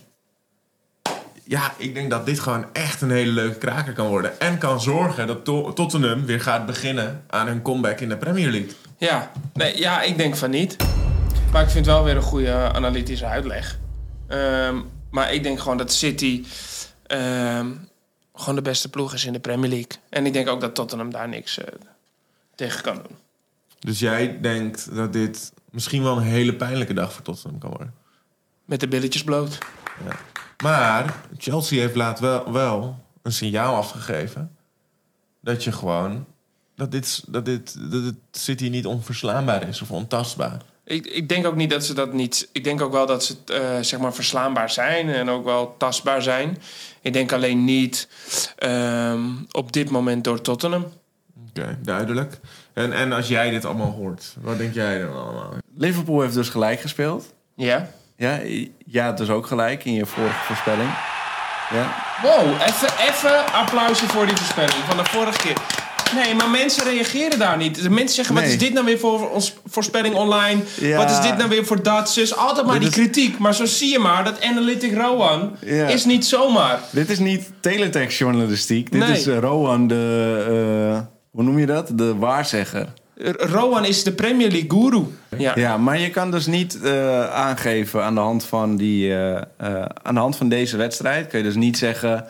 ja, 1.44 1.74
ik 1.78 1.94
denk 1.94 2.10
dat 2.10 2.26
dit 2.26 2.40
gewoon 2.40 2.66
echt 2.74 3.02
een 3.02 3.12
hele 3.12 3.32
leuke 3.32 3.58
kraker 3.58 3.94
kan 3.94 4.08
worden. 4.08 4.40
En 4.40 4.58
kan 4.58 4.82
zorgen 4.82 5.28
dat 5.28 5.46
To- 5.46 5.74
Tottenham 5.74 6.26
weer 6.26 6.42
gaat 6.42 6.66
beginnen 6.66 7.24
aan 7.30 7.48
hun 7.48 7.62
comeback 7.62 8.00
in 8.00 8.10
de 8.10 8.18
Premier 8.18 8.50
League. 8.52 8.72
Ja, 8.98 9.32
nee, 9.54 9.78
ja, 9.80 10.02
ik 10.02 10.18
denk 10.18 10.36
van 10.36 10.50
niet. 10.50 10.76
Maar 11.52 11.64
ik 11.64 11.70
vind 11.70 11.86
wel 11.86 12.04
weer 12.04 12.16
een 12.16 12.22
goede 12.22 12.54
analytische 12.74 13.26
uitleg. 13.26 13.78
Ehm, 14.28 14.82
maar 15.12 15.34
ik 15.34 15.44
denk 15.44 15.60
gewoon 15.60 15.78
dat 15.78 15.94
City 15.94 16.44
ehm, 17.08 17.72
gewoon 18.34 18.56
de 18.56 18.62
beste 18.62 18.90
ploeg 18.90 19.14
is 19.14 19.26
in 19.26 19.34
de 19.34 19.40
Premier 19.40 19.70
League. 19.70 19.92
En 20.10 20.26
ik 20.26 20.34
denk 20.34 20.48
ook 20.48 20.62
dat 20.62 20.76
Tottenham 20.76 21.12
daar 21.12 21.30
niks 21.30 21.58
eh, 21.58 21.68
tegen 22.56 22.84
kan 22.84 22.96
doen. 22.96 23.18
Dus 23.80 24.00
jij 24.00 24.42
denkt 24.42 24.96
dat 24.96 25.14
dit 25.14 25.52
misschien 25.72 26.04
wel 26.04 26.18
een 26.18 26.24
hele 26.24 26.56
pijnlijke 26.56 26.94
dag 26.94 27.14
voor 27.14 27.24
Tottenham 27.24 27.60
kan 27.60 27.70
worden. 27.70 27.94
Met 28.66 28.80
de 28.80 28.88
billetjes 28.88 29.24
bloot. 29.24 29.58
Maar 30.64 31.22
Chelsea 31.38 31.80
heeft 31.80 31.96
laat 31.96 32.20
wel, 32.20 32.52
wel 32.52 33.04
een 33.22 33.32
signaal 33.32 33.76
afgegeven 33.76 34.56
dat 35.40 35.64
je 35.64 35.72
gewoon 35.72 36.26
dat 36.76 36.92
dit, 36.92 37.24
dat 37.28 37.46
dit 37.46 37.92
dat 37.92 38.04
het 38.04 38.16
City 38.32 38.70
niet 38.70 38.86
onverslaanbaar 38.86 39.68
is 39.68 39.82
of 39.82 39.92
ontastbaar. 39.92 40.62
Ik, 40.86 41.06
ik 41.06 41.30
denk 41.30 41.46
ook 41.46 41.56
niet 41.56 41.70
dat 41.70 41.86
ze 41.86 41.94
dat 41.94 42.14
niet. 42.14 42.50
Ik 42.52 42.64
denk 42.64 42.82
ook 42.82 42.92
wel 42.92 43.06
dat 43.06 43.24
ze 43.24 43.36
eh, 43.46 43.62
zeg 43.82 44.00
maar 44.00 44.14
verslaanbaar 44.14 44.70
zijn 44.70 45.10
en 45.10 45.30
ook 45.30 45.44
wel 45.44 45.76
tastbaar 45.78 46.22
zijn. 46.22 46.58
Ik 47.02 47.14
denk 47.14 47.32
alleen 47.32 47.64
niet 47.64 48.08
ehm, 48.58 49.22
op 49.52 49.72
dit 49.72 49.90
moment 49.90 50.24
door 50.24 50.42
Tottenham. 50.42 50.86
Oké, 51.50 51.78
duidelijk. 51.82 52.40
En, 52.74 52.94
en 52.94 53.12
als 53.12 53.28
jij 53.28 53.50
dit 53.50 53.66
allemaal 53.66 53.92
hoort, 53.92 54.36
wat 54.42 54.58
denk 54.58 54.74
jij 54.74 55.00
dan 55.00 55.16
allemaal? 55.16 55.54
Liverpool 55.78 56.22
heeft 56.22 56.34
dus 56.34 56.50
gelijk 56.50 56.80
gespeeld. 56.80 57.34
Ja. 57.56 57.90
Ja, 58.18 58.40
ja, 58.86 59.12
dus 59.12 59.30
ook 59.30 59.48
gelijk 59.48 59.86
in 59.86 59.94
je 59.94 60.06
vorige 60.06 60.44
voorspelling. 60.46 60.90
Ja. 61.70 61.96
Wow, 62.22 62.62
even, 62.62 62.90
even 63.10 63.54
applausje 63.54 64.08
voor 64.08 64.26
die 64.26 64.36
voorspelling 64.36 64.84
van 64.88 64.98
de 64.98 65.06
vorige 65.06 65.38
keer. 65.38 65.85
Nee, 66.14 66.36
maar 66.36 66.50
mensen 66.50 66.84
reageren 66.84 67.40
daar 67.40 67.58
niet. 67.58 67.82
De 67.84 67.90
mensen 67.90 68.16
zeggen, 68.16 68.34
wat 68.36 68.44
Nee. 68.44 68.54
is 68.54 68.60
dit 68.60 68.74
nou 68.74 68.86
weer 68.86 69.00
voor 69.00 69.30
ons 69.30 69.54
voorspelling 69.66 70.16
online? 70.16 70.62
Ja. 70.80 70.98
Wat 70.98 71.12
is 71.12 71.20
dit 71.22 71.38
nou 71.38 71.50
weer 71.50 71.66
voor 71.66 71.84
dat, 71.84 72.10
zus? 72.12 72.36
Altijd 72.36 72.66
maar 72.66 72.80
Dit 72.80 72.94
die 72.94 73.04
is- 73.04 73.12
kritiek. 73.12 73.38
Maar 73.40 73.56
zo 73.56 73.66
zie 73.66 73.92
je 73.92 74.00
maar, 74.00 74.24
dat 74.24 74.42
Analytic 74.44 74.94
Rowan 74.98 75.56
Ja. 75.66 75.88
is 75.88 76.06
niet 76.06 76.26
zomaar. 76.26 76.80
Dit 76.90 77.10
is 77.10 77.20
niet 77.20 77.50
teletext-journalistiek. 77.60 78.92
Dit 78.92 79.02
Nee. 79.08 79.12
is 79.18 79.28
eh, 79.28 79.38
Rowan, 79.40 79.88
de... 79.88 80.46
eh, 80.94 81.00
hoe 81.32 81.44
noem 81.44 81.60
je 81.60 81.66
dat? 81.66 81.90
De 81.94 82.16
waarzegger. 82.16 82.88
R- 83.18 83.30
Rowan 83.38 83.86
is 83.86 84.04
de 84.04 84.12
Premier 84.12 84.52
League 84.52 84.70
guru. 84.82 85.04
Ja. 85.38 85.52
Ja, 85.56 85.78
maar 85.78 86.00
je 86.00 86.10
kan 86.10 86.32
dus 86.32 86.46
niet 86.46 86.82
eh, 86.82 87.30
aangeven 87.34 88.04
aan 88.04 88.14
de, 88.16 88.22
hand 88.22 88.44
van 88.46 88.76
die, 88.76 89.12
eh, 89.14 89.36
eh, 89.58 89.86
aan 90.04 90.14
de 90.14 90.20
hand 90.20 90.36
van 90.36 90.50
deze 90.50 90.78
wedstrijd. 90.78 91.28
Kun 91.28 91.38
je 91.40 91.46
dus 91.46 91.56
niet 91.56 91.78
zeggen... 91.78 92.26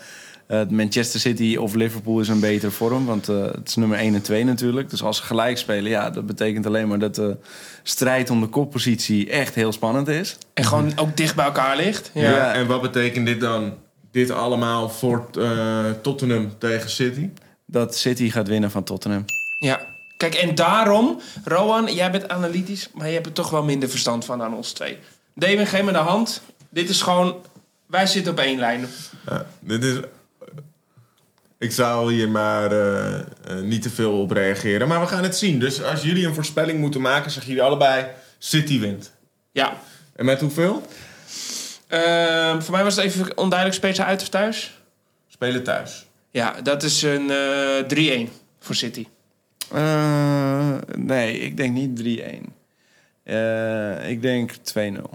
eh, 0.48 0.62
Manchester 0.70 1.20
City 1.20 1.56
of 1.56 1.74
Liverpool 1.74 2.20
is 2.20 2.28
een 2.28 2.40
betere 2.40 2.72
vorm. 2.72 3.06
Want 3.06 3.30
eh, 3.30 3.46
het 3.46 3.68
is 3.68 3.76
nummer 3.76 3.98
1 3.98 4.14
en 4.14 4.22
2 4.22 4.44
natuurlijk. 4.44 4.90
Dus 4.90 5.04
als 5.04 5.18
ze 5.18 5.24
gelijk 5.24 5.58
spelen, 5.58 5.92
ja, 5.92 6.10
dat 6.10 6.26
betekent 6.26 6.66
alleen 6.66 6.88
maar 6.88 7.00
dat 7.00 7.16
de 7.16 7.38
strijd 7.84 8.30
om 8.30 8.42
de 8.42 8.48
koppositie 8.48 9.30
echt 9.30 9.56
heel 9.56 9.72
spannend 9.72 10.08
is. 10.08 10.38
En 10.54 10.66
gewoon 10.66 10.92
ook 10.96 11.18
dicht 11.18 11.36
bij 11.36 11.46
elkaar 11.46 11.76
ligt. 11.76 12.12
Ja. 12.14 12.30
Ja. 12.30 12.54
En 12.54 12.68
wat 12.68 12.82
betekent 12.82 13.26
dit 13.26 13.40
dan? 13.40 13.74
Dit 14.12 14.32
allemaal 14.32 14.90
voor 14.90 15.28
eh, 15.40 15.86
Tottenham 16.02 16.58
tegen 16.58 16.90
City? 16.90 17.30
Dat 17.66 17.96
City 17.96 18.30
gaat 18.30 18.48
winnen 18.48 18.72
van 18.72 18.84
Tottenham. 18.84 19.26
Ja. 19.60 19.80
Kijk, 20.18 20.36
en 20.36 20.56
daarom, 20.56 21.20
Rowan, 21.44 21.94
jij 21.94 22.12
bent 22.12 22.30
analytisch, 22.30 22.90
maar 22.94 23.08
je 23.08 23.14
hebt 23.14 23.26
er 23.26 23.32
toch 23.32 23.50
wel 23.50 23.64
minder 23.64 23.90
verstand 23.90 24.26
van 24.26 24.38
dan 24.38 24.54
ons 24.54 24.72
twee. 24.72 24.98
Damon, 25.34 25.66
geef 25.66 25.84
me 25.84 25.92
de 25.92 25.98
hand. 25.98 26.42
Dit 26.70 26.90
is 26.90 27.02
gewoon, 27.02 27.36
wij 27.86 28.06
zitten 28.06 28.32
op 28.32 28.40
één 28.40 28.60
lijn. 28.60 28.88
Ja, 29.30 29.46
dit 29.60 29.84
is. 29.84 30.00
Ik 31.58 31.72
zou 31.72 32.14
hier 32.14 32.30
maar 32.30 32.72
eh, 32.72 33.20
eh, 33.20 33.26
niet 33.64 33.82
te 33.82 33.90
veel 33.90 34.22
op 34.22 34.32
reageren. 34.32 34.88
Maar 34.88 35.00
we 35.00 35.08
gaan 35.08 35.24
het 35.24 35.38
zien. 35.38 35.60
Dus 35.60 35.84
als 35.84 36.02
jullie 36.02 36.26
een 36.26 36.34
voorspelling 36.34 36.80
moeten 36.80 37.02
maken, 37.02 37.32
zeggen 37.32 37.52
jullie 37.52 37.68
allebei 37.68 38.06
City 38.38 38.80
wint. 38.80 39.12
Ja. 39.52 39.78
En 40.16 40.26
met 40.26 40.42
hoeveel? 40.42 40.86
Ehm, 41.88 42.62
voor 42.62 42.74
mij 42.74 42.84
was 42.84 42.96
het 42.96 43.06
even 43.06 43.38
onduidelijk, 43.38 43.80
speelt 43.80 43.96
ze 43.96 44.04
uit 44.04 44.22
of 44.22 44.30
thuis? 44.30 44.80
Spelen 45.28 45.64
thuis. 45.64 46.06
Ja, 46.32 46.62
dat 46.62 46.84
is 46.84 47.02
een 47.02 47.30
eh 47.30 48.28
3-1 48.28 48.30
voor 48.60 48.76
City. 48.76 49.08
Eh, 49.72 50.78
nee, 50.98 51.40
ik 51.40 51.58
denk 51.58 51.74
niet 51.74 51.96
3-1. 51.96 52.54
Eh, 53.24 54.10
ik 54.10 54.22
denk 54.22 54.52
2-0. 54.52 55.10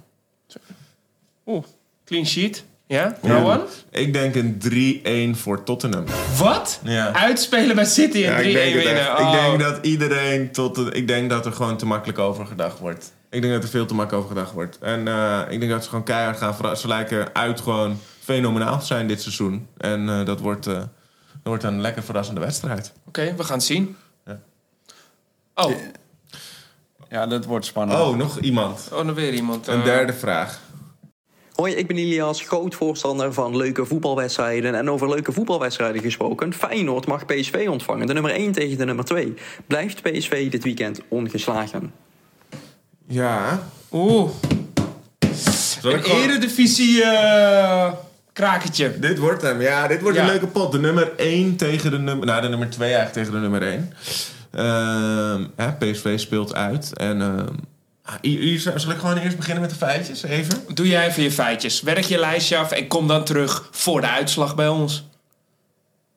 Oeh, 1.47 1.65
clean 2.05 2.27
sheet. 2.27 2.65
Ja, 2.91 3.17
Rowan? 3.23 3.61
Ik 3.91 4.13
denk 4.13 4.35
een 4.35 5.35
3-1 5.37 5.39
voor 5.39 5.63
Tottenham. 5.63 6.05
Wat? 6.39 6.81
Ja. 6.83 7.13
Uitspelen 7.15 7.75
bij 7.75 7.85
City 7.85 8.25
en 8.25 8.33
Ja, 8.33 8.39
3-1 8.39 8.47
ik, 8.47 8.53
denk 8.53 8.75
het 8.75 8.85
winnen. 8.85 9.19
Oh. 9.19 9.33
ik 9.35 9.41
denk 9.41 9.61
dat 9.61 9.87
iedereen 9.87 10.53
tot. 10.53 10.75
de- 10.75 10.91
ik 10.93 11.07
denk 11.07 11.31
dat 11.31 11.47
er 11.47 11.53
gewoon 11.53 11.77
te 11.77 11.87
makkelijk 11.87 12.19
over 12.19 12.47
gedacht 12.47 12.79
wordt. 12.79 13.13
Ik 13.31 13.41
denk 13.43 13.55
dat 13.55 13.63
er 13.63 13.69
veel 13.69 13.87
te 13.87 13.95
makkelijk 13.95 14.25
over 14.25 14.37
gedacht 14.37 14.55
wordt. 14.55 14.79
En 14.79 15.09
eh, 15.09 15.41
ik 15.49 15.61
denk 15.61 15.73
dat 15.73 15.83
ze 15.83 15.89
gewoon 15.89 16.05
keihard 16.05 16.39
gaan. 16.39 16.77
Ze 16.77 16.89
lijken 16.89 17.35
uit 17.35 17.61
gewoon 17.61 17.99
fenomenaal 18.21 18.79
te 18.79 18.87
zijn 18.87 19.07
dit 19.07 19.23
seizoen. 19.23 19.67
En 19.77 20.09
eh, 20.09 20.25
dat, 20.25 20.41
wordt, 20.41 20.67
eh, 20.67 20.75
dat 20.75 20.89
wordt 21.43 21.63
een 21.65 21.81
lekker 21.81 22.03
verrassende 22.03 22.41
wedstrijd. 22.41 22.93
Oké, 23.07 23.35
we 23.37 23.45
gaan 23.45 23.57
het 23.57 23.67
zien. 23.67 23.97
Ja. 24.27 24.39
Oh, 25.55 25.73
Ja, 27.09 27.27
dat 27.27 27.45
wordt 27.45 27.67
spannend. 27.67 28.01
Oh, 28.01 28.17
nog 28.17 28.39
iemand. 28.39 28.89
oh, 28.93 29.07
dan 29.07 29.15
weer 29.15 29.33
iemand. 29.33 29.67
Een 29.67 29.83
derde 29.83 30.13
vraag. 30.13 30.61
Hoi, 31.61 31.75
ik 31.75 31.87
ben 31.87 31.97
Ilias, 31.99 32.43
groot 32.43 32.75
voorstander 32.75 33.33
van 33.33 33.57
leuke 33.57 33.85
voetbalwedstrijden. 33.85 34.75
En 34.75 34.91
over 34.91 35.09
leuke 35.09 35.33
voetbalwedstrijden 35.33 36.03
gesproken. 36.03 36.53
Feyenoord 36.55 37.07
mag 37.07 37.27
PSV 37.27 37.67
ontvangen, 37.71 38.07
de 38.07 38.13
nummer 38.13 38.33
1 38.33 38.53
tegen 38.53 38.79
de 38.79 38.85
nummer 38.85 39.05
2. 39.05 39.35
Blijft 39.67 40.03
PSV 40.03 40.51
dit 40.51 40.65
weekend 40.65 41.01
ongeslagen? 41.09 41.93
Ja. 43.07 43.63
Oeh, 43.93 44.31
een 45.83 46.03
gewoon- 46.03 46.21
eredivisie 46.23 47.03
eh 47.03 47.93
krakertje. 48.33 48.99
Dit 48.99 49.19
wordt 49.19 49.43
hem. 49.43 49.61
Ja, 49.61 49.87
dit 49.87 50.01
wordt 50.01 50.17
Ja. 50.17 50.23
een 50.23 50.29
leuke 50.31 50.47
pot. 50.47 50.73
De 50.73 50.79
nummer 50.79 51.13
1 51.17 51.57
tegen 51.57 51.91
de 51.91 51.99
nummer... 51.99 52.27
Nou, 52.27 52.43
de 52.43 52.49
nummer 52.49 52.71
2 52.71 52.93
eigenlijk 52.95 53.17
tegen 53.17 53.33
de 53.33 53.49
nummer 53.49 53.63
1. 53.63 53.93
Ehm, 54.51 55.45
hè, 55.57 55.73
PSV 55.73 56.19
speelt 56.19 56.55
uit. 56.55 56.97
En 56.97 57.21
ehm, 57.21 57.47
Zal 58.77 58.91
ik 58.91 58.99
gewoon 58.99 59.17
eerst 59.17 59.37
beginnen 59.37 59.61
met 59.63 59.71
de 59.71 59.77
feitjes? 59.77 60.23
Even. 60.23 60.59
Doe 60.75 60.89
jij 60.89 61.07
even 61.07 61.23
je 61.23 61.31
feitjes. 61.33 61.81
Werk 61.83 62.05
je 62.05 62.19
lijstje 62.19 62.57
af 62.57 62.71
en 62.73 62.87
kom 62.87 63.09
dan 63.09 63.25
terug 63.25 63.69
voor 63.71 64.01
de 64.01 64.09
uitslag 64.09 64.55
bij 64.55 64.69
ons. 64.69 65.05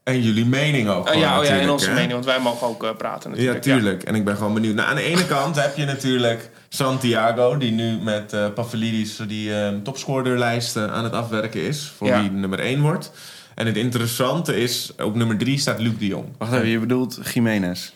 En 0.03 0.21
jullie 0.21 0.45
mening 0.45 0.89
ook. 0.89 1.09
Oh 1.09 1.13
ja, 1.13 1.19
oh 1.39 1.43
ja, 1.43 1.49
natuurlijk, 1.49 1.71
onze 1.71 1.87
hè? 1.87 1.93
mening, 1.93 2.11
want 2.11 2.25
wij 2.25 2.39
mogen 2.39 2.67
ook 2.67 2.83
eh, 2.83 2.89
praten 2.97 3.29
Ja, 3.29 3.35
natuurlijk. 3.35 3.61
tuurlijk. 3.63 4.03
En 4.03 4.15
ik 4.15 4.25
ben 4.25 4.35
gewoon 4.37 4.53
benieuwd. 4.53 4.75
Nou, 4.75 4.89
aan 4.89 4.95
de 4.95 5.01
ene 5.03 5.25
kant 5.25 5.55
heb 5.55 5.77
je 5.77 5.85
natuurlijk 5.85 6.49
Santiago, 6.69 7.57
die 7.57 7.71
nu 7.71 7.97
met 7.97 8.33
eh 8.33 8.45
Pavlidis 8.53 9.15
die 9.27 9.55
eh, 9.59 9.73
topscorerlijst 9.83 10.75
eh, 10.75 10.93
aan 10.93 11.03
het 11.03 11.13
afwerken 11.13 11.61
is. 11.61 11.91
Voor 11.97 12.07
Ja. 12.07 12.21
wie 12.21 12.31
nummer 12.31 12.59
1 12.59 12.81
wordt. 12.81 13.11
En 13.55 13.65
het 13.65 13.77
interessante 13.77 14.61
is, 14.61 14.91
op 15.03 15.15
nummer 15.15 15.37
3 15.37 15.57
staat 15.59 15.79
Luc 15.79 15.93
de 15.97 16.07
Jong. 16.07 16.25
Wacht 16.37 16.53
even, 16.53 16.67
je 16.67 16.79
bedoelt 16.79 17.19
Jiménez. 17.33 17.91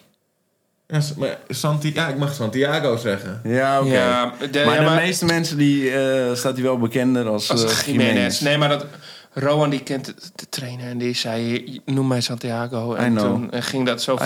Ja, 0.88 1.00
maar 1.18 1.38
Santi 1.50 1.94
ja, 1.94 2.08
ik 2.08 2.18
mag 2.18 2.34
Santiago 2.34 2.98
zeggen. 2.98 3.42
Ja, 3.44 3.82
oké. 3.82 3.94
Ja, 3.94 4.34
de, 4.52 4.64
maar 4.66 4.74
ja, 4.76 4.80
de 4.80 4.86
maar- 4.86 4.96
meeste 5.02 5.26
mensen 5.26 5.58
die 5.58 5.92
eh, 5.92 6.34
staat 6.36 6.54
hij 6.54 6.64
wel 6.64 6.78
bekender 6.78 7.28
als, 7.28 7.52
Als 7.52 7.64
eh, 7.64 7.70
Jiménez. 7.86 8.08
Jiménez. 8.10 8.40
Nee, 8.40 8.58
maar 8.58 8.70
dat... 8.70 8.86
Rowan 9.34 9.70
die 9.70 9.84
kent 9.84 10.06
de, 10.36 10.50
trainer 10.50 10.88
en 10.88 10.98
die 10.98 11.16
zei, 11.16 11.64
noem 11.86 12.08
mij 12.08 12.22
Santiago. 12.22 12.94
I 12.96 12.98
En 12.98 13.12
know. 13.12 13.26
toen 13.26 13.52
eh, 13.52 13.62
ging 13.62 13.86
dat 13.86 14.02
zo 14.02 14.16
via... 14.16 14.26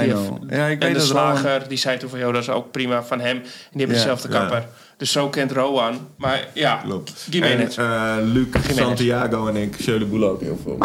Ja, 0.50 0.66
ik 0.68 0.82
en 0.82 0.88
weet 0.88 0.94
de 0.94 0.94
dat 0.94 1.08
Rowan- 1.08 1.38
slager, 1.38 1.68
die 1.68 1.78
zei 1.78 1.98
toen 1.98 2.10
van, 2.10 2.20
joh, 2.20 2.34
dat 2.34 2.42
is 2.42 2.50
ook 2.50 2.72
prima 2.72 3.04
van 3.04 3.20
hem. 3.20 3.36
En 3.36 3.42
die 3.44 3.52
hebben 3.72 3.96
Ja, 3.98 4.02
dezelfde 4.04 4.30
ja. 4.32 4.40
kapper. 4.40 4.68
Dus 4.98 5.12
zo 5.12 5.30
kent 5.30 5.52
Rowan. 5.52 6.08
Maar 6.18 6.48
ja, 6.54 6.76
Klopt. 6.76 7.28
Jiménez. 7.30 7.78
En 7.78 7.86
eh, 7.86 8.16
Luc, 8.24 8.46
Jiménez. 8.54 8.76
Santiago 8.78 9.48
en 9.48 9.56
ik, 9.56 9.82
Jeu 9.82 10.00
de 10.00 10.06
Boel 10.06 10.30
ook 10.30 10.42
heel 10.42 10.60
veel. 10.64 10.78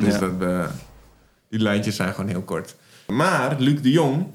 dus 0.00 0.12
ja. 0.14 0.18
dat, 0.18 0.30
eh, 0.40 0.64
die 1.50 1.60
lijntjes 1.60 1.96
zijn 1.96 2.14
gewoon 2.14 2.30
heel 2.30 2.42
kort. 2.42 2.74
Maar 3.06 3.54
Luc 3.58 3.80
de 3.80 3.90
Jong 3.90 4.26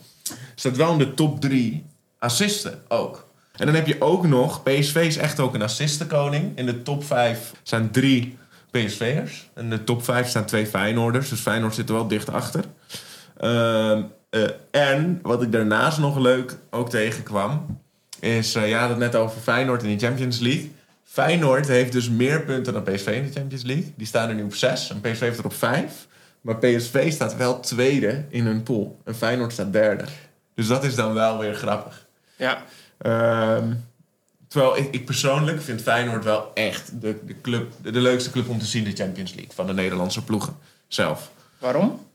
staat 0.56 0.76
wel 0.76 0.92
in 0.92 0.98
de 0.98 1.14
top 1.14 1.42
3 1.42 1.86
assisten 2.20 2.82
ook. 2.88 3.28
En 3.60 3.66
dan 3.66 3.76
heb 3.76 3.88
je 3.88 4.02
ook 4.02 4.28
nog, 4.28 4.64
PSV 4.64 4.96
is 4.96 5.18
echt 5.18 5.40
ook 5.40 5.54
een 5.54 5.62
assistenkoning. 5.62 6.58
In 6.58 6.66
de 6.66 6.82
top 6.82 7.04
5 7.04 7.52
zijn 7.64 7.92
drie 7.92 8.38
PSV'ers. 8.72 9.50
In 9.56 9.70
de 9.70 9.84
top 9.84 10.04
5 10.04 10.28
staan 10.28 10.46
twee 10.46 10.66
Feyenoorders. 10.66 11.30
Dus 11.30 11.40
Feyenoord 11.40 11.76
zit 11.76 11.90
er 11.90 11.96
wel 11.96 12.08
dicht 12.08 12.30
achter. 12.30 12.64
Ehm, 13.38 14.02
eh, 14.30 14.44
en 14.72 15.20
wat 15.22 15.42
ik 15.42 15.52
daarnaast 15.52 15.98
nog 15.98 16.18
leuk 16.18 16.58
ook 16.70 16.90
tegenkwam... 16.90 17.80
is, 18.20 18.56
eh, 18.56 18.68
je 18.68 18.76
had 18.76 18.90
het 18.90 18.98
net 18.98 19.16
over 19.16 19.42
Feyenoord 19.42 19.84
in 19.84 19.98
de 19.98 20.06
Champions 20.06 20.40
League. 20.40 20.72
Feyenoord 21.04 21.68
heeft 21.68 21.92
dus 21.92 22.10
meer 22.10 22.42
punten 22.42 22.74
dan 22.74 22.84
PSV 22.84 23.08
in 23.08 23.26
de 23.26 23.40
Champions 23.40 23.64
League. 23.64 23.94
Die 23.98 24.08
staan 24.08 24.30
er 24.30 24.36
nu 24.36 24.44
op 24.44 24.56
6 24.56 24.90
en 24.90 25.02
PSV 25.02 25.20
heeft 25.20 25.38
er 25.38 25.46
op 25.46 25.54
5. 25.54 26.08
Maar 26.42 26.56
PSV 26.58 27.12
staat 27.12 27.36
wel 27.36 27.60
tweede 27.60 28.26
in 28.30 28.46
hun 28.46 28.64
pool. 28.64 29.00
En 29.04 29.16
Feyenoord 29.16 29.52
staat 29.54 29.74
derde. 29.74 30.04
Dus 30.56 30.68
dat 30.68 30.84
is 30.84 30.96
dan 30.96 31.14
wel 31.14 31.38
weer 31.38 31.56
grappig. 31.56 32.06
ja. 32.36 32.64
Ehm, 32.98 33.74
terwijl 34.48 34.78
ik, 34.78 34.94
ik 34.94 35.06
persoonlijk 35.06 35.62
vind 35.62 35.82
Feyenoord 35.82 36.24
wel 36.24 36.52
echt 36.54 37.02
de, 37.02 37.20
de, 37.26 37.42
club, 37.42 37.72
de, 37.82 37.92
de 37.92 38.00
leukste 38.02 38.32
club 38.32 38.50
om 38.50 38.60
te 38.60 38.66
zien, 38.66 38.84
de 38.84 38.92
Champions 38.92 39.34
League. 39.34 39.54
Van 39.54 39.68
de 39.68 39.74
Nederlandse 39.74 40.24
ploegen 40.24 40.58
zelf. 40.88 41.32
Waarom? 41.58 42.08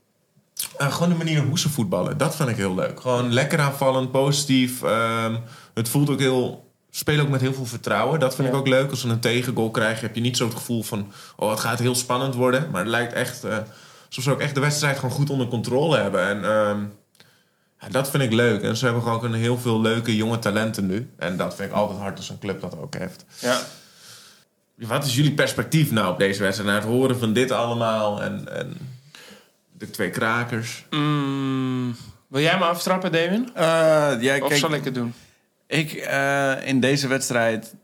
Eh, 0.76 0.92
gewoon 0.92 1.08
de 1.08 1.14
manier 1.14 1.42
hoe 1.42 1.58
ze 1.58 1.68
voetballen. 1.68 2.18
Dat 2.18 2.36
vind 2.36 2.48
ik 2.48 2.56
heel 2.56 2.74
leuk. 2.74 3.00
Gewoon 3.00 3.32
lekker 3.32 3.60
aanvallend, 3.60 4.10
positief. 4.10 4.82
Ehm, 4.82 5.36
het 5.74 5.88
voelt 5.88 6.10
ook 6.10 6.18
heel... 6.20 6.70
ze 6.90 6.98
Spelen 6.98 7.24
ook 7.24 7.30
met 7.30 7.40
heel 7.40 7.54
veel 7.54 7.66
vertrouwen. 7.66 8.20
Dat 8.20 8.34
vind 8.34 8.48
ik 8.48 8.54
ook 8.54 8.68
leuk. 8.68 8.90
Als 8.90 9.00
ze 9.00 9.08
een 9.08 9.20
tegengoal 9.20 9.70
krijgen, 9.70 10.06
heb 10.06 10.14
je 10.14 10.20
niet 10.20 10.36
zo 10.36 10.44
het 10.44 10.54
gevoel 10.54 10.82
van... 10.82 11.12
Oh, 11.36 11.50
het 11.50 11.60
gaat 11.60 11.78
heel 11.78 11.94
spannend 11.94 12.34
worden. 12.34 12.70
Maar 12.70 12.80
het 12.80 12.90
lijkt 12.90 13.12
echt... 13.12 13.44
eh 13.44 13.58
alsof 14.16 14.32
ze 14.32 14.38
ook 14.38 14.44
echt 14.44 14.54
de 14.54 14.60
wedstrijd 14.60 14.98
gewoon 14.98 15.14
goed 15.14 15.30
onder 15.30 15.46
controle 15.46 15.96
hebben. 15.96 16.28
En 16.28 16.44
ehm, 16.44 16.84
ja, 17.80 17.88
dat 17.90 18.10
vind 18.10 18.22
ik 18.22 18.32
leuk. 18.32 18.62
En 18.62 18.76
ze 18.76 18.84
hebben 18.84 19.02
gewoon 19.02 19.18
ook 19.18 19.24
een 19.24 19.34
heel 19.34 19.58
veel 19.58 19.80
leuke 19.80 20.16
jonge 20.16 20.38
talenten 20.38 20.86
nu. 20.86 21.10
En 21.18 21.36
dat 21.36 21.54
vind 21.54 21.70
ik 21.70 21.74
altijd 21.74 21.98
hard 21.98 22.16
als 22.16 22.28
een 22.28 22.38
club 22.38 22.60
dat 22.60 22.78
ook 22.78 22.94
heeft. 22.94 23.24
Ja. 23.38 23.60
Wat 24.74 25.04
is 25.04 25.14
jullie 25.14 25.32
perspectief 25.32 25.90
nou 25.90 26.12
op 26.12 26.18
deze 26.18 26.42
wedstrijd? 26.42 26.70
Na 26.70 26.74
het 26.74 26.84
horen 26.84 27.18
van 27.18 27.32
dit 27.32 27.50
allemaal 27.50 28.22
en, 28.22 28.58
en 28.58 28.76
de 29.72 29.90
twee 29.90 30.10
krakers. 30.10 30.84
Mm, 30.90 31.96
wil 32.28 32.40
jij 32.40 32.58
me 32.58 32.64
aftrappen, 32.64 33.12
Damien? 33.12 33.50
Eh, 33.54 33.64
ja, 34.20 34.38
Of 34.38 34.48
kijk, 34.48 34.60
zal 34.60 34.74
ik 34.74 34.84
het 34.84 34.94
doen? 34.94 35.14
Ik, 35.66 35.92
eh, 35.92 36.66
in 36.66 36.80
deze 36.80 37.08
wedstrijd 37.08 37.74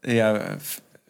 ja, 0.00 0.56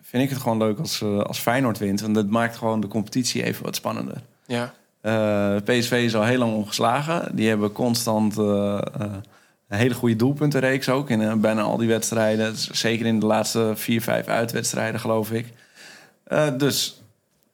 vind 0.02 0.22
ik 0.22 0.30
het 0.30 0.38
gewoon 0.38 0.58
leuk 0.58 0.78
als, 0.78 1.00
eh, 1.00 1.18
als 1.18 1.38
Feyenoord 1.38 1.78
wint. 1.78 2.00
Want 2.00 2.14
dat 2.14 2.28
maakt 2.28 2.56
gewoon 2.56 2.80
de 2.80 2.88
competitie 2.88 3.42
even 3.42 3.64
wat 3.64 3.76
spannender. 3.76 4.22
Ja. 4.52 4.72
Eh, 5.00 5.56
PSV 5.64 5.92
is 5.92 6.14
al 6.14 6.24
heel 6.24 6.38
lang 6.38 6.54
ongeslagen. 6.54 7.36
Die 7.36 7.48
hebben 7.48 7.72
constant 7.72 8.38
eh, 8.38 8.44
eh, 8.44 8.80
een 9.68 9.78
hele 9.78 9.94
goede 9.94 10.16
doelpuntenreeks 10.16 10.88
ook. 10.88 11.10
In 11.10 11.20
eh, 11.22 11.34
bijna 11.34 11.62
al 11.62 11.76
die 11.76 11.88
wedstrijden. 11.88 12.56
Z- 12.56 12.70
Zeker 12.70 13.06
in 13.06 13.20
de 13.20 13.26
laatste 13.26 13.72
vier, 13.74 14.02
vijf 14.02 14.26
uitwedstrijden, 14.26 15.00
geloof 15.00 15.30
ik. 15.30 15.46
Eh, 16.24 16.48
dus 16.56 17.02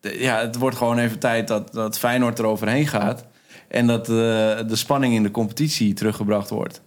ja, 0.01 0.41
het 0.41 0.57
wordt 0.57 0.77
gewoon 0.77 0.99
even 0.99 1.19
tijd 1.19 1.49
dat, 1.49 1.73
dat 1.73 1.99
Feyenoord 1.99 2.39
er 2.39 2.45
overheen 2.45 2.87
gaat. 2.87 3.25
En 3.69 3.87
dat 3.87 4.09
eh, 4.09 4.15
de 4.67 4.77
spanning 4.77 5.15
in 5.15 5.23
de 5.23 5.31
competitie 5.31 5.95
teruggebracht 5.95 6.51
wordt. 6.51 6.81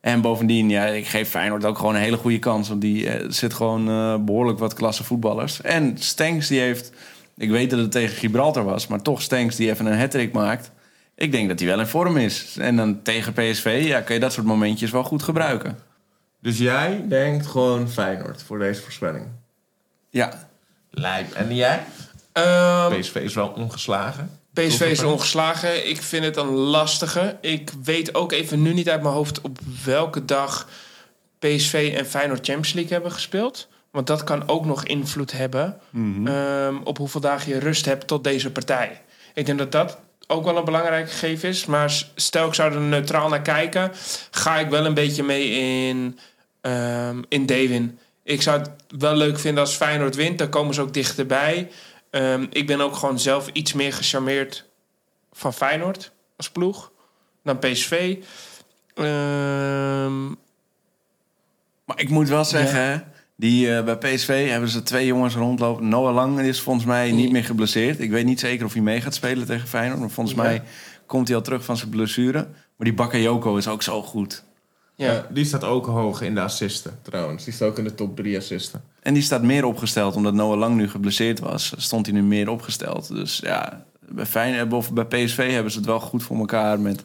En 0.00 0.20
bovendien, 0.20 0.68
ja, 0.68 0.84
ik 0.84 1.06
geef 1.06 1.28
Feyenoord 1.28 1.64
ook 1.64 1.78
gewoon 1.78 1.94
een 1.94 2.00
hele 2.00 2.16
goede 2.16 2.38
kans. 2.38 2.68
Want 2.68 2.80
die 2.80 3.08
eh, 3.08 3.30
zit 3.30 3.54
gewoon 3.54 3.88
eh, 3.88 4.16
behoorlijk 4.16 4.58
wat 4.58 4.74
klasse 4.74 5.04
voetballers. 5.04 5.60
En 5.60 5.96
Stenks 5.98 6.48
die 6.48 6.60
heeft... 6.60 6.92
Ik 7.36 7.50
weet 7.50 7.70
dat 7.70 7.78
het 7.78 7.90
tegen 7.90 8.16
Gibraltar 8.16 8.64
was, 8.64 8.86
maar 8.86 9.02
toch 9.02 9.22
Stenks 9.22 9.56
die 9.56 9.70
even 9.70 9.86
een 9.86 9.98
hat 9.98 10.32
maakt. 10.32 10.70
Ik 11.14 11.32
denk 11.32 11.48
dat 11.48 11.58
hij 11.58 11.68
wel 11.68 11.80
in 11.80 11.86
vorm 11.86 12.16
is. 12.16 12.56
En 12.58 12.76
dan 12.76 13.02
tegen 13.02 13.32
PSV, 13.32 13.82
ja, 13.86 14.00
kun 14.00 14.14
je 14.14 14.20
dat 14.20 14.32
soort 14.32 14.46
momentjes 14.46 14.90
wel 14.90 15.02
goed 15.02 15.22
gebruiken. 15.22 15.78
Dus 16.40 16.58
jij 16.58 17.04
denkt 17.08 17.46
gewoon 17.46 17.90
Feyenoord 17.90 18.42
voor 18.42 18.58
deze 18.58 18.82
voorspelling. 18.82 19.26
Ja, 20.10 20.48
Lijp. 20.92 21.32
En 21.32 21.54
jij? 21.54 21.84
Ehm, 22.32 23.00
PSV 23.00 23.14
is 23.14 23.34
wel 23.34 23.48
ongeslagen. 23.48 24.38
PSV 24.52 24.80
is 24.80 25.02
ongeslagen. 25.02 25.88
Ik 25.88 26.02
vind 26.02 26.24
het 26.24 26.36
een 26.36 26.50
lastige. 26.50 27.36
Ik 27.40 27.70
weet 27.82 28.14
ook 28.14 28.32
even 28.32 28.62
nu 28.62 28.72
niet 28.72 28.90
uit 28.90 29.02
mijn 29.02 29.14
hoofd 29.14 29.40
op 29.40 29.58
welke 29.84 30.24
dag 30.24 30.68
PSV 31.38 31.94
en 31.96 32.06
Feyenoord 32.06 32.46
Champions 32.46 32.72
League 32.72 32.92
hebben 32.92 33.12
gespeeld. 33.12 33.68
Want 33.92 34.06
dat 34.06 34.24
kan 34.24 34.48
ook 34.48 34.64
nog 34.64 34.84
invloed 34.84 35.32
hebben 35.32 35.80
ehm, 36.24 36.76
op 36.84 36.98
hoeveel 36.98 37.20
dagen 37.20 37.52
je 37.52 37.58
rust 37.58 37.84
hebt 37.84 38.06
tot 38.06 38.24
deze 38.24 38.52
partij. 38.52 39.02
Ik 39.34 39.46
denk 39.46 39.58
dat 39.58 39.72
dat 39.72 39.98
ook 40.26 40.44
wel 40.44 40.56
een 40.56 40.64
belangrijk 40.64 41.10
gegeven 41.10 41.48
is. 41.48 41.64
Maar 41.64 42.04
stel 42.14 42.46
ik 42.46 42.54
zou 42.54 42.72
er 42.72 42.80
neutraal 42.80 43.28
naar 43.28 43.42
kijken, 43.42 43.92
ga 44.30 44.58
ik 44.58 44.68
wel 44.68 44.86
een 44.86 44.94
beetje 44.94 45.22
mee 45.22 45.50
in, 45.88 46.18
ehm 46.60 47.22
in 47.28 47.46
Dewin. 47.46 47.98
Ik 48.24 48.42
zou 48.42 48.58
het 48.58 48.70
wel 48.98 49.14
leuk 49.14 49.38
vinden 49.38 49.62
als 49.62 49.74
Feyenoord 49.74 50.14
wint. 50.14 50.38
Dan 50.38 50.48
komen 50.48 50.74
ze 50.74 50.80
ook 50.80 50.94
dichterbij. 50.94 51.70
Ehm, 52.10 52.46
ik 52.50 52.66
ben 52.66 52.80
ook 52.80 52.94
gewoon 52.94 53.18
zelf 53.18 53.48
iets 53.52 53.72
meer 53.72 53.92
gecharmeerd 53.92 54.64
van 55.32 55.54
Feyenoord 55.54 56.12
als 56.36 56.50
ploeg 56.50 56.90
dan 57.42 57.58
PSV. 57.58 58.16
Ehm, 58.94 60.26
maar 61.84 62.00
ik 62.00 62.08
moet 62.08 62.28
wel 62.28 62.44
zeggen, 62.44 62.80
hè, 62.80 62.98
die, 63.36 63.76
eh, 63.76 63.84
bij 63.84 63.96
PSV 63.98 64.48
hebben 64.48 64.68
ze 64.68 64.82
twee 64.82 65.06
jongens 65.06 65.34
rondlopen. 65.34 65.88
Noah 65.88 66.14
Lang 66.14 66.40
is 66.40 66.60
volgens 66.60 66.84
mij 66.84 67.12
niet 67.12 67.32
meer 67.32 67.44
geblesseerd. 67.44 68.00
Ik 68.00 68.10
weet 68.10 68.24
niet 68.24 68.40
zeker 68.40 68.64
of 68.66 68.72
hij 68.72 68.82
mee 68.82 69.00
gaat 69.00 69.14
spelen 69.14 69.46
tegen 69.46 69.68
Feyenoord. 69.68 70.00
Maar 70.00 70.10
volgens 70.10 70.36
Ja. 70.36 70.42
mij 70.42 70.62
komt 71.06 71.28
hij 71.28 71.36
al 71.36 71.42
terug 71.42 71.64
van 71.64 71.76
zijn 71.76 71.90
blessure. 71.90 72.38
Maar 72.76 72.86
die 72.90 72.94
Bakayoko 72.94 73.56
is 73.56 73.68
ook 73.68 73.82
zo 73.82 74.02
goed. 74.02 74.44
ja. 74.94 75.12
Ja, 75.12 75.26
die 75.30 75.44
staat 75.44 75.64
ook 75.64 75.86
hoog 75.86 76.20
in 76.22 76.34
de 76.34 76.40
assisten 76.40 76.98
trouwens. 77.02 77.44
Die 77.44 77.52
staat 77.52 77.68
ook 77.68 77.78
in 77.78 77.84
de 77.84 77.94
top 77.94 78.16
3 78.16 78.36
assisten. 78.36 78.82
En 79.02 79.14
die 79.14 79.22
staat 79.22 79.42
meer 79.42 79.64
opgesteld, 79.64 80.16
omdat 80.16 80.34
Noah 80.34 80.58
Lang 80.58 80.76
nu 80.76 80.88
geblesseerd 80.88 81.38
was. 81.40 81.72
Stond 81.76 82.06
hij 82.06 82.14
nu 82.14 82.22
meer 82.22 82.48
opgesteld. 82.48 83.08
Dus 83.08 83.38
ja, 83.44 83.84
bij, 84.08 84.26
Feyenoord, 84.26 84.72
of 84.72 84.92
bij 84.92 85.04
PSV 85.04 85.52
hebben 85.52 85.72
ze 85.72 85.78
het 85.78 85.86
wel 85.86 86.00
goed 86.00 86.22
voor 86.22 86.36
elkaar 86.38 86.80
met 86.80 87.04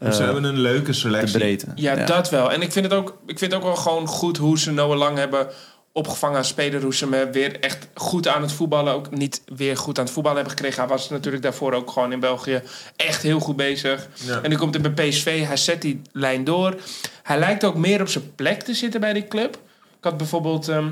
Ze 0.00 0.06
eh, 0.06 0.18
hebben 0.18 0.44
een 0.44 0.60
leuke 0.60 0.90
de 0.90 0.92
selectie. 0.92 1.38
breedte. 1.38 1.66
Ja, 1.74 1.94
dat 1.94 2.30
wel. 2.30 2.52
En 2.52 2.62
ik 2.62 2.72
vind, 2.72 2.84
het 2.84 2.94
ook, 2.94 3.18
ik 3.26 3.38
vind 3.38 3.52
het 3.52 3.60
ook 3.60 3.66
wel 3.66 3.76
gewoon 3.76 4.06
goed 4.06 4.36
hoe 4.36 4.58
ze 4.58 4.70
Noah 4.72 4.98
Lang 4.98 5.18
hebben 5.18 5.48
opgevangen 5.92 6.38
als 6.38 6.48
speler. 6.48 6.82
Hoe 6.82 6.94
ze 6.94 7.08
hem 7.08 7.32
weer 7.32 7.60
echt 7.60 7.88
goed 7.94 8.28
aan 8.28 8.42
het 8.42 8.52
voetballen, 8.52 8.94
ook 8.94 9.10
niet 9.10 9.42
weer 9.56 9.76
goed 9.76 9.98
aan 9.98 10.04
het 10.04 10.12
voetballen 10.12 10.38
hebben 10.38 10.56
gekregen. 10.56 10.80
Hij 10.80 10.90
was 10.90 11.08
natuurlijk 11.10 11.42
daarvoor 11.42 11.72
ook 11.72 11.90
gewoon 11.90 12.12
in 12.12 12.20
België 12.20 12.62
echt 12.96 13.22
heel 13.22 13.40
goed 13.40 13.56
bezig. 13.56 14.08
Ja. 14.14 14.40
En 14.40 14.50
nu 14.50 14.56
komt 14.56 14.74
hij 14.74 14.92
bij 14.92 15.08
PSV, 15.08 15.46
hij 15.46 15.56
zet 15.56 15.82
die 15.82 16.02
lijn 16.12 16.44
door. 16.44 16.74
Hij 17.22 17.38
lijkt 17.38 17.64
ook 17.64 17.76
meer 17.76 18.00
op 18.00 18.08
zijn 18.08 18.34
plek 18.34 18.62
te 18.62 18.74
zitten 18.74 19.00
bij 19.00 19.12
die 19.12 19.28
club. 19.28 19.54
Ik 19.98 20.04
had 20.04 20.16
bijvoorbeeld 20.16 20.68
ehm, 20.68 20.88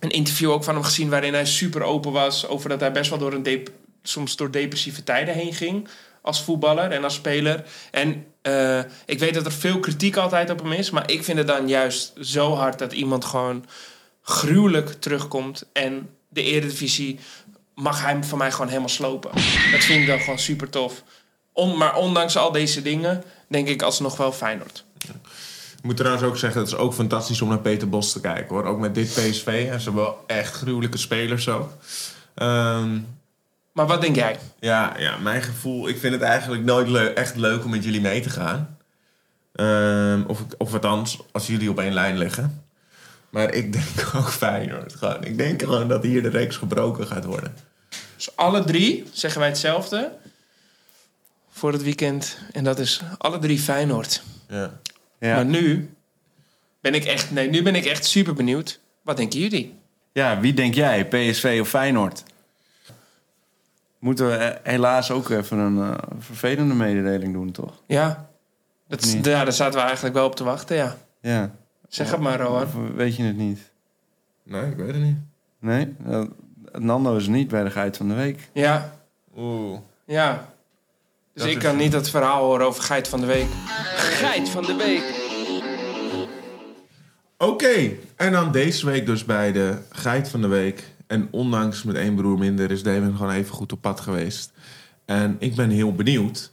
een 0.00 0.10
interview 0.10 0.50
ook 0.50 0.64
van 0.64 0.74
hem 0.74 0.84
gezien 0.84 1.10
waarin 1.10 1.34
hij 1.34 1.46
super 1.46 1.82
open 1.82 2.12
was 2.12 2.46
over 2.46 2.68
dat 2.68 2.80
hij 2.80 2.92
best 2.92 3.10
wel 3.10 3.18
door 3.18 3.32
een 3.32 3.42
dep- 3.42 3.70
soms 4.02 4.36
door 4.36 4.50
depressieve 4.50 5.04
tijden 5.04 5.34
heen 5.34 5.54
ging 5.54 5.88
als 6.22 6.42
voetballer 6.42 6.90
en 6.90 7.04
als 7.04 7.14
speler. 7.14 7.64
En 7.90 8.26
eh, 8.42 8.78
ik 9.06 9.18
weet 9.18 9.34
dat 9.34 9.46
er 9.46 9.52
veel 9.52 9.80
kritiek 9.80 10.16
altijd 10.16 10.50
op 10.50 10.62
hem 10.62 10.72
is, 10.72 10.90
maar 10.90 11.10
ik 11.10 11.24
vind 11.24 11.38
het 11.38 11.46
dan 11.46 11.68
juist 11.68 12.12
zo 12.20 12.54
hard 12.54 12.78
dat 12.78 12.92
iemand 12.92 13.24
gewoon 13.24 13.64
gruwelijk 14.22 14.92
terugkomt 15.00 15.64
en 15.72 16.08
de 16.28 16.42
Eredivisie 16.42 17.18
mag 17.74 18.02
hij 18.02 18.24
van 18.24 18.38
mij 18.38 18.52
gewoon 18.52 18.68
helemaal 18.68 18.88
slopen. 18.88 19.30
Dat 19.72 19.84
vind 19.84 20.00
ik 20.00 20.06
dan 20.06 20.20
gewoon 20.20 20.38
super 20.38 20.68
tof. 20.70 21.02
Maar 21.76 21.96
ondanks 21.96 22.36
al 22.36 22.52
deze 22.52 22.82
dingen 22.82 23.24
denk 23.48 23.68
ik 23.68 23.82
alsnog 23.82 24.16
wel 24.16 24.32
Feyenoord. 24.32 24.84
Ik 25.76 25.88
moet 25.88 25.96
trouwens 25.96 26.24
ook 26.24 26.36
zeggen, 26.36 26.60
het 26.60 26.70
is 26.70 26.76
ook 26.76 26.94
fantastisch 26.94 27.42
om 27.42 27.48
naar 27.48 27.58
Peter 27.58 27.88
Bos 27.88 28.12
te 28.12 28.20
kijken 28.20 28.54
hoor. 28.54 28.64
Ook 28.64 28.78
met 28.78 28.94
dit 28.94 29.08
PSV. 29.08 29.66
En 29.70 29.80
ze 29.80 29.84
hebben 29.84 30.02
wel 30.02 30.24
echt 30.26 30.54
gruwelijke 30.54 30.98
spelers. 30.98 31.48
Ehm, 32.34 32.98
Maar 33.72 33.86
wat 33.86 34.00
denk 34.00 34.16
jij? 34.16 34.38
ja, 34.60 34.94
ja, 34.98 35.16
mijn 35.16 35.42
gevoel. 35.42 35.88
Ik 35.88 35.98
vind 35.98 36.12
het 36.12 36.22
eigenlijk 36.22 36.64
nooit 36.64 37.14
echt 37.14 37.36
leuk 37.36 37.64
om 37.64 37.70
met 37.70 37.84
jullie 37.84 38.00
mee 38.00 38.20
te 38.20 38.30
gaan. 38.30 38.76
Ehm, 39.52 40.22
of, 40.26 40.44
of 40.58 40.72
althans, 40.72 41.18
als 41.32 41.46
jullie 41.46 41.70
op 41.70 41.78
één 41.78 41.92
lijn 41.92 42.18
liggen. 42.18 42.64
Maar 43.30 43.54
ik 43.54 43.72
denk 43.72 44.14
ook 44.16 44.30
Feyenoord. 44.30 44.94
Gewoon. 44.94 45.24
Ik 45.24 45.38
denk 45.38 45.62
gewoon 45.62 45.88
dat 45.88 46.02
hier 46.02 46.22
de 46.22 46.28
reeks 46.28 46.56
gebroken 46.56 47.06
gaat 47.06 47.24
worden. 47.24 47.54
Dus 48.16 48.36
alle 48.36 48.64
drie 48.64 49.04
zeggen 49.12 49.40
wij 49.40 49.48
hetzelfde 49.48 50.12
voor 51.50 51.72
het 51.72 51.82
weekend. 51.82 52.38
En 52.52 52.64
dat 52.64 52.78
is 52.78 53.00
alle 53.18 53.38
drie 53.38 53.58
Feyenoord. 53.58 54.22
Ja. 54.48 54.80
Ja. 55.18 55.34
Maar 55.34 55.44
nu 55.44 55.94
ben 56.80 56.94
ik 56.94 57.04
echt, 57.04 57.30
nee, 57.30 57.50
nu 57.50 57.62
ben 57.62 57.74
ik 57.74 57.84
echt 57.84 58.04
super 58.04 58.34
benieuwd. 58.34 58.80
Wat 59.02 59.16
denken 59.16 59.40
jullie? 59.40 59.74
Ja, 60.12 60.40
wie 60.40 60.54
denk 60.54 60.74
jij? 60.74 61.08
PSV 61.08 61.58
of 61.60 61.68
Feyenoord? 61.68 62.22
Moeten 64.02 64.26
we 64.28 64.34
eh, 64.34 64.72
helaas 64.72 65.10
ook 65.10 65.28
even 65.28 65.58
een 65.58 65.78
eh, 65.78 65.98
vervelende 66.18 66.74
mededeling 66.74 67.32
doen, 67.32 67.52
toch? 67.52 67.82
Ja, 67.86 68.30
dat, 68.88 69.12
ja, 69.12 69.20
daar 69.44 69.52
zaten 69.52 69.78
we 69.80 69.84
eigenlijk 69.84 70.14
wel 70.14 70.26
op 70.26 70.36
te 70.36 70.44
wachten, 70.44 70.76
ja. 70.76 70.96
Ja. 71.20 71.50
Zeg 71.88 72.10
het 72.10 72.20
maar, 72.20 72.40
Rohan. 72.40 72.62
Of 72.62 72.74
weet 72.94 73.16
je 73.16 73.22
het 73.22 73.36
niet? 73.36 73.70
Nee, 74.42 74.70
ik 74.70 74.76
weet 74.76 74.86
het 74.94 75.02
niet. 75.02 75.16
Nee? 75.58 75.94
Eh, 76.06 76.22
Nando 76.72 77.16
is 77.16 77.26
niet 77.26 77.48
bij 77.48 77.62
de 77.64 77.70
geit 77.70 77.96
van 77.96 78.08
de 78.08 78.14
week. 78.14 78.48
Ja, 78.52 78.92
Oeh. 79.36 79.78
ja. 80.04 80.48
Dus 81.34 81.42
Dat 81.42 81.52
ik 81.52 81.58
kan 81.58 81.76
niet 81.76 81.92
het 81.92 82.10
verhaal 82.10 82.44
horen 82.44 82.66
over 82.66 82.82
Geit 82.82 83.08
van 83.08 83.20
de 83.20 83.26
Week. 83.26 83.48
Geit 83.96 84.48
van 84.48 84.62
de 84.62 84.74
Week. 84.74 85.20
Oké, 87.38 87.90
en 88.16 88.32
dan 88.32 88.52
deze 88.52 88.86
week 88.86 89.06
dus 89.06 89.24
bij 89.24 89.52
de 89.52 89.78
geit 89.90 90.28
van 90.28 90.40
de 90.40 90.46
week. 90.48 90.84
En 91.12 91.28
ondanks 91.30 91.82
met 91.82 91.96
één 91.96 92.14
broer 92.14 92.38
minder 92.38 92.70
is 92.70 92.82
Damon 92.82 93.16
gewoon 93.16 93.32
even 93.32 93.54
goed 93.54 93.72
op 93.72 93.80
pad 93.80 94.00
geweest. 94.00 94.52
En 95.04 95.36
ik 95.38 95.54
ben 95.54 95.70
heel 95.70 95.94
benieuwd. 95.94 96.52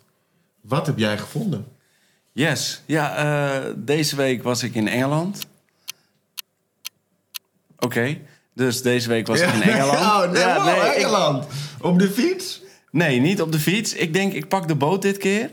Wat 0.62 0.86
heb 0.86 0.98
jij 0.98 1.18
gevonden? 1.18 1.66
Yes. 2.32 2.82
Ja, 2.86 3.16
eh, 3.16 3.74
deze 3.78 4.16
week 4.16 4.44
was 4.44 4.64
ik 4.64 4.76
in 4.76 4.88
Engeland. 4.88 5.46
Oké. 7.80 8.18
Dus 8.54 8.82
deze 8.82 9.10
week 9.10 9.28
was 9.28 9.40
ik 9.42 9.54
in 9.54 9.62
Engeland. 9.72 10.00
Oh, 10.00 10.32
nee, 10.32 10.42
Ja, 10.42 10.56
wow, 10.56 10.66
nee, 10.66 10.76
ik- 10.92 10.96
Engeland. 10.98 11.46
Op 11.82 12.00
de 12.00 12.10
fiets? 12.10 12.62
Nee, 12.92 13.20
niet 13.20 13.42
op 13.42 13.52
de 13.52 13.60
fiets. 13.60 13.94
Ik 13.94 14.14
denk, 14.14 14.34
ik 14.34 14.48
pak 14.48 14.68
de 14.68 14.76
boot 14.76 15.02
dit 15.02 15.18
keer. 15.18 15.50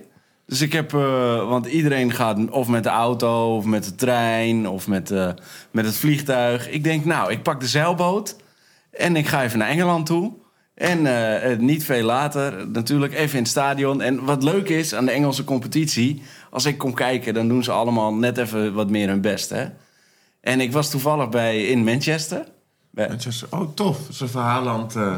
Dus 0.47 0.61
ik 0.61 0.73
heb, 0.73 0.95
eh, 0.95 1.49
want 1.49 1.67
iedereen 1.67 2.13
gaat 2.13 2.51
of 2.51 2.69
met 2.69 2.83
de 2.83 2.89
auto, 2.89 3.57
of 3.57 3.65
met 3.65 3.85
de 3.85 3.95
trein, 3.95 4.69
of 4.69 4.87
met, 4.89 5.11
eh, 5.11 5.31
met 5.71 5.85
het 5.85 5.97
vliegtuig. 5.97 6.69
Ik 6.69 6.85
denk, 6.85 7.05
nou, 7.05 7.31
ik 7.33 7.43
pak 7.43 7.61
de 7.61 7.67
zeilboot 7.69 8.37
en 8.99 9.17
ik 9.17 9.27
ga 9.27 9.43
even 9.43 9.59
naar 9.59 9.69
Engeland 9.69 10.07
toe. 10.07 10.33
En 10.77 11.07
eh, 11.07 11.53
eh, 11.53 11.59
niet 11.59 11.85
veel 11.85 12.05
later, 12.05 12.69
natuurlijk 12.69 13.15
even 13.15 13.37
in 13.37 13.43
het 13.43 13.51
stadion. 13.53 14.01
En 14.01 14.25
wat 14.25 14.43
leuk 14.43 14.69
is 14.69 14.95
aan 14.95 15.05
de 15.05 15.11
Engelse 15.11 15.45
competitie, 15.45 16.23
als 16.51 16.65
ik 16.65 16.79
kom 16.79 16.95
kijken, 16.95 17.35
dan 17.35 17.49
doen 17.49 17.65
ze 17.65 17.71
allemaal 17.73 18.15
net 18.15 18.39
even 18.39 18.75
wat 18.75 18.91
meer 18.91 19.09
hun 19.09 19.21
best. 19.21 19.51
Hè? 19.51 19.65
En 20.41 20.61
ik 20.61 20.73
was 20.73 20.91
toevallig 20.91 21.29
bij, 21.29 21.67
in 21.67 21.85
Manchester. 21.85 22.45
Manchester. 22.91 23.49
Oh, 23.51 23.75
tof. 23.75 23.99
Zijn 24.11 24.31
verhaalland. 24.31 24.97
eh 24.97 25.15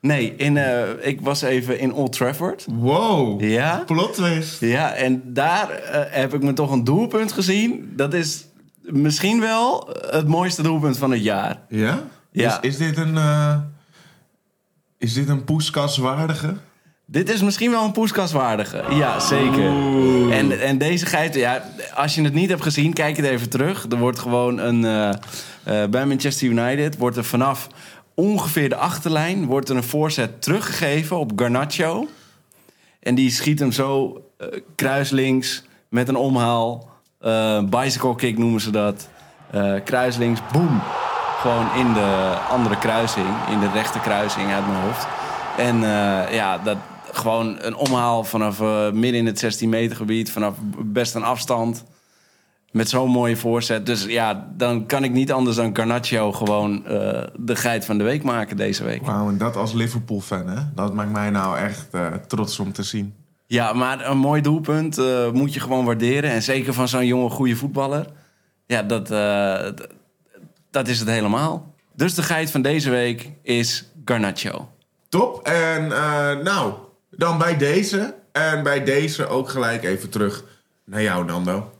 nee, 0.00 0.34
in, 0.36 0.56
eh, 0.56 0.82
ik 1.00 1.20
was 1.20 1.42
even 1.42 1.78
in 1.78 1.92
Old 1.92 2.12
Trafford. 2.12 2.66
Wow. 2.70 3.40
Ja? 3.40 3.82
Plot 3.86 4.14
twist. 4.14 4.60
Ja, 4.60 4.92
en 4.94 5.22
daar 5.24 5.68
heb 6.10 6.34
ik 6.34 6.42
me 6.42 6.52
toch 6.52 6.70
een 6.70 6.84
doelpunt 6.84 7.32
gezien. 7.32 7.92
Dat 7.96 8.14
is 8.14 8.46
misschien 8.82 9.40
wel 9.40 9.88
het 10.10 10.28
mooiste 10.28 10.62
doelpunt 10.62 10.98
van 10.98 11.10
het 11.10 11.22
jaar. 11.22 11.60
Ja? 11.68 12.02
Ja. 12.40 12.62
Is, 12.62 12.68
is 12.68 12.76
dit 12.76 12.96
een... 12.96 13.16
eh, 13.16 13.56
is 14.98 15.12
dit 15.14 15.28
een 15.28 15.44
poeskaswaardige? 15.44 16.54
Dit 17.06 17.30
is 17.30 17.42
misschien 17.42 17.70
wel 17.70 17.84
een 17.84 17.92
poeskaswaardige. 17.92 18.84
Ja, 18.90 19.20
zeker. 19.20 19.70
En, 20.30 20.60
en 20.60 20.78
deze 20.78 21.06
geit, 21.06 21.34
ja, 21.34 21.64
als 21.94 22.14
je 22.14 22.22
het 22.22 22.34
niet 22.34 22.48
hebt 22.48 22.62
gezien, 22.62 22.92
kijk 22.92 23.16
het 23.16 23.26
even 23.26 23.48
terug. 23.48 23.86
Er 23.90 23.98
wordt 23.98 24.18
gewoon 24.18 24.58
een... 24.58 24.84
eh, 24.84 25.08
eh, 25.82 25.88
bij 25.90 26.06
Manchester 26.06 26.48
United 26.48 26.96
wordt 26.96 27.16
er 27.16 27.24
vanaf 27.24 27.68
ongeveer 28.14 28.68
de 28.68 28.76
achterlijn... 28.76 29.46
wordt 29.46 29.68
er 29.68 29.76
een 29.76 29.82
voorzet 29.82 30.42
teruggegeven 30.42 31.18
op 31.18 31.32
Garnacho. 31.36 32.08
En 33.00 33.14
die 33.14 33.30
schiet 33.30 33.58
hem 33.58 33.72
zo 33.72 34.22
eh, 34.38 34.46
kruislinks 34.74 35.64
met 35.88 36.08
een 36.08 36.16
omhaal. 36.16 36.88
bicycle 37.70 38.14
kick 38.14 38.38
noemen 38.38 38.60
ze 38.60 38.70
dat. 38.70 39.08
Kruislinks, 39.84 40.40
boem. 40.52 40.80
Gewoon 41.38 41.74
in 41.74 41.92
de 41.92 42.38
andere 42.50 42.78
kruising. 42.78 43.26
In 43.50 43.60
de 43.60 43.70
rechte 43.70 44.00
kruising 44.00 44.52
uit 44.52 44.66
mijn 44.66 44.82
hoofd. 44.82 45.06
En 45.56 45.74
eh, 45.74 46.34
ja, 46.34 46.58
dat, 46.58 46.76
gewoon 47.12 47.56
een 47.60 47.76
omhaal 47.76 48.24
vanaf 48.24 48.60
eh, 48.60 48.90
midden 48.90 49.20
in 49.20 49.26
het 49.26 49.38
16 49.38 49.68
meter 49.68 49.96
gebied. 49.96 50.32
Vanaf 50.32 50.54
best 50.78 51.14
een 51.14 51.22
afstand. 51.22 51.84
Met 52.70 52.88
zo'n 52.88 53.10
mooie 53.10 53.36
voorzet. 53.36 53.86
Dus 53.86 54.04
ja, 54.04 54.48
dan 54.56 54.86
kan 54.86 55.04
ik 55.04 55.12
niet 55.12 55.32
anders 55.32 55.56
dan 55.56 55.76
Garnacho 55.76 56.32
gewoon 56.32 56.86
eh, 56.86 57.22
de 57.36 57.56
geit 57.56 57.84
van 57.84 57.98
de 57.98 58.04
week 58.04 58.22
maken 58.22 58.56
deze 58.56 58.84
week. 58.84 59.06
Wauw, 59.06 59.28
en 59.28 59.38
dat 59.38 59.56
als 59.56 59.72
Liverpool-fan, 59.72 60.48
hè? 60.48 60.60
Dat 60.74 60.94
maakt 60.94 61.12
mij 61.12 61.30
nou 61.30 61.58
echt 61.58 61.88
trots 62.26 62.58
om 62.58 62.72
te 62.72 62.82
zien. 62.82 63.14
Ja, 63.46 63.72
maar 63.72 64.10
een 64.10 64.18
mooi 64.18 64.40
doelpunt 64.42 65.00
moet 65.32 65.54
je 65.54 65.60
gewoon 65.60 65.84
waarderen. 65.84 66.30
En 66.30 66.42
zeker 66.42 66.74
van 66.74 66.88
zo'n 66.88 67.06
jonge, 67.06 67.30
goede 67.30 67.56
voetballer. 67.56 68.06
Ja, 68.66 68.82
dat, 68.82 69.08
dat 70.78 70.88
is 70.88 70.98
het 70.98 71.08
helemaal. 71.08 71.74
Dus 71.94 72.14
de 72.14 72.22
geit 72.22 72.50
van 72.50 72.62
deze 72.62 72.90
week 72.90 73.30
is 73.42 73.84
Garnacho. 74.04 74.68
Top. 75.08 75.46
En 75.46 75.92
eh, 75.92 76.36
nou, 76.36 76.74
dan 77.10 77.38
bij 77.38 77.56
deze. 77.56 78.14
En 78.32 78.62
bij 78.62 78.84
deze 78.84 79.26
ook 79.26 79.48
gelijk 79.48 79.84
even 79.84 80.08
terug 80.10 80.44
naar 80.84 81.02
jou, 81.02 81.24
Nando. 81.24 81.72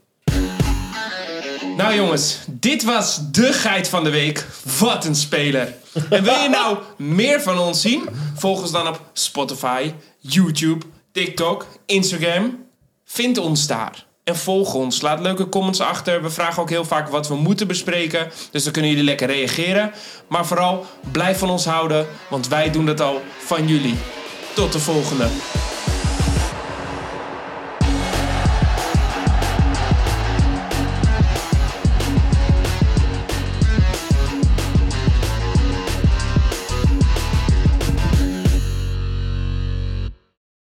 Nou 1.77 1.95
jongens, 1.95 2.39
dit 2.51 2.85
was 2.85 3.31
de 3.31 3.53
geit 3.53 3.89
van 3.89 4.05
de 4.05 4.11
week. 4.11 4.47
Wat 4.79 5.05
een 5.05 5.15
speler. 5.15 5.75
En 6.11 6.23
wil 6.23 6.39
je 6.39 6.49
nou 6.49 6.79
meer 6.97 7.41
van 7.41 7.59
ons 7.59 7.81
zien? 7.81 8.09
Volg 8.35 8.61
ons 8.61 8.71
dan 8.73 8.89
op 8.89 9.11
Spotify, 9.13 9.93
YouTube, 10.19 10.85
TikTok, 11.13 11.67
Instagram. 11.87 12.67
Vind 13.05 13.39
ons 13.39 13.67
daar. 13.67 14.08
En 14.29 14.37
volg 14.37 14.75
ons. 14.75 15.01
Laat 15.01 15.21
leuke 15.21 15.49
comments 15.49 15.81
achter. 15.81 16.23
We 16.23 16.31
vragen 16.31 16.63
ook 16.63 16.71
heel 16.71 16.85
vaak 16.85 17.09
wat 17.09 17.29
we 17.29 17.35
moeten 17.35 17.67
bespreken. 17.67 18.31
Dus 18.51 18.65
dan 18.65 18.73
kunnen 18.73 18.91
jullie 18.91 19.07
lekker 19.07 19.27
reageren. 19.27 19.93
Maar 20.27 20.47
vooral 20.47 20.87
blijf 21.13 21.39
van 21.39 21.51
ons 21.51 21.65
houden. 21.65 22.07
Want 22.31 22.49
wij 22.49 22.71
doen 22.71 22.87
dat 22.87 23.01
al 23.01 23.23
van 23.39 23.69
jullie. 23.69 23.95
Tot 24.55 24.73
de 24.73 24.79
volgende. 24.79 25.27